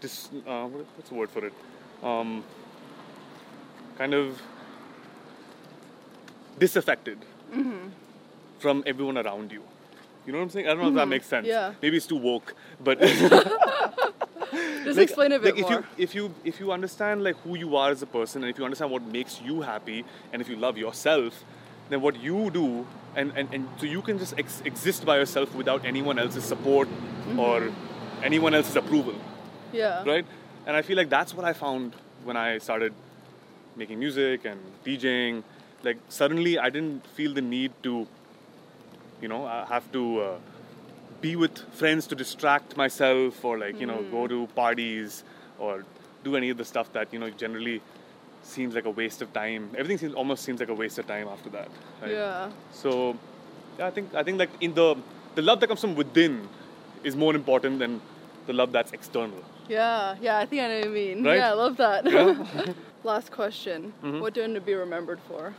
dis, 0.00 0.28
uh, 0.46 0.66
what's 0.66 1.08
the 1.08 1.14
word 1.14 1.30
for 1.30 1.44
it? 1.46 1.52
Um, 2.02 2.44
kind 3.96 4.14
of 4.14 4.40
disaffected 6.58 7.18
from 8.58 8.82
everyone 8.86 9.18
around 9.18 9.52
you. 9.52 9.62
You 10.28 10.32
know 10.32 10.40
what 10.40 10.44
I'm 10.44 10.50
saying? 10.50 10.66
I 10.66 10.74
don't 10.74 10.82
know 10.82 10.88
if 10.88 10.94
that 10.96 11.08
makes 11.08 11.26
sense. 11.26 11.46
Yeah. 11.46 11.72
Maybe 11.80 11.96
it's 11.96 12.06
too 12.06 12.16
woke, 12.16 12.54
but 12.84 13.00
Just 14.84 14.98
explain 14.98 15.32
a 15.32 15.38
bit 15.38 15.54
like 15.54 15.64
if 15.64 15.70
more. 15.70 15.80
you 15.80 15.84
if 15.96 16.14
you 16.14 16.34
if 16.44 16.60
you 16.60 16.70
understand 16.70 17.24
like 17.24 17.36
who 17.44 17.56
you 17.56 17.76
are 17.76 17.90
as 17.90 18.02
a 18.02 18.06
person 18.06 18.42
and 18.42 18.50
if 18.50 18.58
you 18.58 18.64
understand 18.66 18.90
what 18.90 19.02
makes 19.02 19.40
you 19.40 19.62
happy 19.62 20.04
and 20.32 20.42
if 20.42 20.48
you 20.50 20.56
love 20.56 20.76
yourself 20.76 21.44
then 21.88 22.02
what 22.02 22.20
you 22.26 22.50
do 22.50 22.86
and 23.16 23.32
and, 23.36 23.48
and 23.54 23.68
so 23.78 23.86
you 23.86 24.02
can 24.02 24.18
just 24.18 24.34
ex- 24.38 24.60
exist 24.66 25.06
by 25.06 25.16
yourself 25.16 25.54
without 25.54 25.84
anyone 25.86 26.18
else's 26.18 26.44
support 26.44 26.88
Mm-hmm. 26.88 27.40
or 27.40 27.70
anyone 28.22 28.54
else's 28.54 28.76
approval 28.76 29.14
yeah. 29.70 30.02
right 30.12 30.24
and 30.66 30.74
i 30.74 30.80
feel 30.80 30.96
like 30.96 31.10
that's 31.10 31.34
what 31.34 31.44
i 31.44 31.52
found 31.52 31.94
when 32.24 32.38
i 32.38 32.56
started 32.56 32.94
making 33.76 33.98
music 33.98 34.46
and 34.46 34.58
djing 34.84 35.42
like 35.82 35.98
suddenly 36.08 36.58
i 36.58 36.70
didn't 36.70 37.06
feel 37.18 37.34
the 37.34 37.42
need 37.42 37.70
to 37.82 38.06
you 39.22 39.28
know 39.28 39.44
i 39.46 39.64
have 39.66 39.90
to 39.92 40.20
uh, 40.20 40.36
be 41.20 41.34
with 41.36 41.58
friends 41.74 42.06
to 42.06 42.14
distract 42.14 42.76
myself 42.76 43.44
or 43.44 43.58
like 43.58 43.80
you 43.80 43.86
know 43.86 44.02
go 44.10 44.26
to 44.26 44.46
parties 44.54 45.24
or 45.58 45.84
do 46.24 46.36
any 46.36 46.50
of 46.50 46.56
the 46.56 46.64
stuff 46.64 46.92
that 46.92 47.12
you 47.12 47.18
know 47.18 47.30
generally 47.30 47.80
seems 48.42 48.74
like 48.74 48.84
a 48.84 48.90
waste 48.90 49.20
of 49.22 49.32
time 49.32 49.68
everything 49.76 49.98
seems 49.98 50.14
almost 50.14 50.44
seems 50.44 50.60
like 50.60 50.68
a 50.68 50.74
waste 50.74 50.98
of 50.98 51.06
time 51.06 51.28
after 51.28 51.50
that 51.50 51.68
right? 52.02 52.12
Yeah. 52.12 52.50
so 52.72 53.16
yeah, 53.78 53.86
i 53.86 53.90
think 53.90 54.14
i 54.14 54.22
think 54.22 54.38
like 54.38 54.50
in 54.60 54.74
the 54.74 54.96
the 55.34 55.42
love 55.42 55.60
that 55.60 55.66
comes 55.66 55.80
from 55.80 55.94
within 55.96 56.48
is 57.04 57.16
more 57.16 57.34
important 57.34 57.78
than 57.78 58.00
the 58.46 58.52
love 58.52 58.72
that's 58.72 58.92
external 58.92 59.42
Yeah, 59.68 60.16
yeah, 60.26 60.38
I 60.42 60.46
think 60.50 60.62
I 60.62 60.68
know 60.68 60.76
what 60.78 60.88
you 60.88 60.94
mean. 60.94 61.24
Right? 61.24 61.36
Yeah, 61.40 61.50
I 61.50 61.56
love 61.62 61.74
that. 61.76 62.06
Yeah. 62.06 62.28
Mm-hmm. 62.34 62.72
Last 63.08 63.30
question. 63.30 63.92
What 64.00 64.32
do 64.32 64.40
you 64.40 64.46
want 64.46 64.54
to 64.54 64.62
be 64.68 64.76
remembered 64.78 65.20
for? 65.28 65.52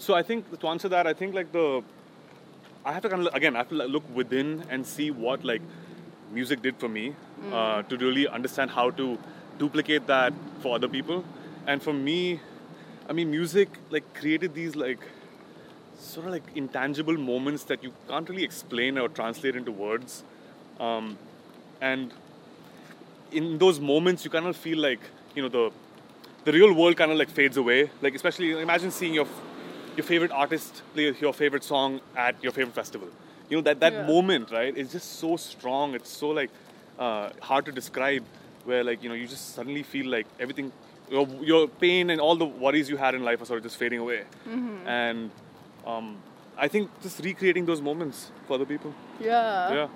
So 0.00 0.14
I 0.14 0.22
think 0.22 0.58
to 0.60 0.68
answer 0.68 0.88
that, 0.88 1.06
I 1.06 1.12
think 1.12 1.34
like 1.34 1.52
the 1.52 1.82
I 2.86 2.92
have 2.94 3.02
to 3.02 3.10
kind 3.10 3.26
of 3.26 3.34
again 3.34 3.54
I 3.54 3.58
have 3.58 3.68
to 3.68 3.74
look 3.74 4.04
within 4.14 4.64
and 4.70 4.86
see 4.86 5.10
what 5.10 5.44
like 5.44 5.60
music 6.32 6.62
did 6.62 6.76
for 6.76 6.88
me 6.88 7.14
uh, 7.52 7.82
to 7.82 7.98
really 7.98 8.26
understand 8.26 8.70
how 8.70 8.88
to 8.92 9.18
duplicate 9.58 10.06
that 10.06 10.32
for 10.62 10.74
other 10.76 10.88
people. 10.88 11.22
And 11.66 11.82
for 11.82 11.92
me, 11.92 12.40
I 13.10 13.12
mean, 13.12 13.30
music 13.30 13.68
like 13.90 14.14
created 14.14 14.54
these 14.54 14.74
like 14.74 15.00
sort 15.98 16.24
of 16.26 16.32
like 16.32 16.44
intangible 16.54 17.18
moments 17.18 17.64
that 17.64 17.84
you 17.84 17.92
can't 18.08 18.26
really 18.26 18.44
explain 18.44 18.96
or 18.96 19.10
translate 19.10 19.54
into 19.54 19.70
words. 19.70 20.24
Um, 20.78 21.18
and 21.82 22.10
in 23.32 23.58
those 23.58 23.78
moments, 23.78 24.24
you 24.24 24.30
kind 24.30 24.46
of 24.46 24.56
feel 24.56 24.78
like 24.78 25.00
you 25.34 25.42
know 25.42 25.50
the 25.50 25.70
the 26.44 26.52
real 26.52 26.72
world 26.72 26.96
kind 26.96 27.12
of 27.12 27.18
like 27.18 27.28
fades 27.28 27.58
away. 27.58 27.90
Like 28.00 28.14
especially 28.14 28.52
imagine 28.62 28.90
seeing 28.90 29.12
your 29.12 29.28
your 30.00 30.06
favorite 30.08 30.32
artist 30.42 30.82
play 30.94 31.06
your 31.20 31.32
favorite 31.32 31.64
song 31.64 32.00
at 32.26 32.42
your 32.42 32.52
favorite 32.58 32.74
festival. 32.82 33.08
You 33.48 33.56
know 33.58 33.62
that 33.68 33.80
that 33.84 33.94
Yeah. 33.94 34.06
moment, 34.14 34.50
right? 34.58 34.76
Is 34.84 34.92
just 34.98 35.18
so 35.24 35.30
strong. 35.36 35.94
It's 35.98 36.12
so 36.22 36.28
like 36.40 36.50
uh, 36.98 37.30
hard 37.50 37.66
to 37.72 37.72
describe. 37.80 38.24
Where 38.70 38.84
like 38.84 39.02
you 39.04 39.08
know 39.10 39.14
you 39.18 39.26
just 39.26 39.54
suddenly 39.58 39.82
feel 39.92 40.08
like 40.14 40.26
everything, 40.46 40.66
your 41.16 41.26
your 41.50 41.60
pain 41.84 42.10
and 42.14 42.20
all 42.24 42.36
the 42.42 42.48
worries 42.64 42.90
you 42.92 42.98
had 43.02 43.14
in 43.18 43.22
life 43.28 43.42
are 43.44 43.46
sort 43.50 43.60
of 43.62 43.64
just 43.68 43.78
fading 43.82 44.00
away. 44.06 44.18
And 44.96 45.30
um, 45.92 46.10
I 46.66 46.68
think 46.74 46.90
just 47.06 47.22
recreating 47.28 47.64
those 47.70 47.80
moments 47.86 48.26
for 48.46 48.54
other 48.58 48.66
people. 48.72 48.92
Yeah. 49.20 49.72
Yeah, 49.76 49.86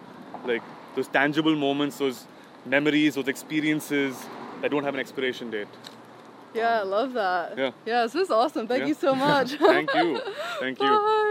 like 0.52 0.62
those 0.96 1.08
tangible 1.18 1.54
moments, 1.66 1.98
those 2.04 2.24
memories, 2.76 3.14
those 3.20 3.28
experiences 3.34 4.16
that 4.62 4.70
don't 4.76 4.84
have 4.88 4.94
an 5.00 5.04
expiration 5.06 5.50
date. 5.58 5.68
Yeah, 6.54 6.80
I 6.80 6.82
love 6.82 7.12
that. 7.14 7.58
Yeah. 7.58 7.70
Yeah, 7.84 8.02
this 8.04 8.14
is 8.14 8.30
awesome. 8.30 8.66
Thank 8.66 8.82
Yeah. 8.82 8.86
you 8.88 8.94
so 8.94 9.14
much. 9.26 9.52
Thank 9.54 9.92
you. 9.94 10.20
Thank 10.60 10.80
you. 10.82 10.88
Bye. 10.90 11.30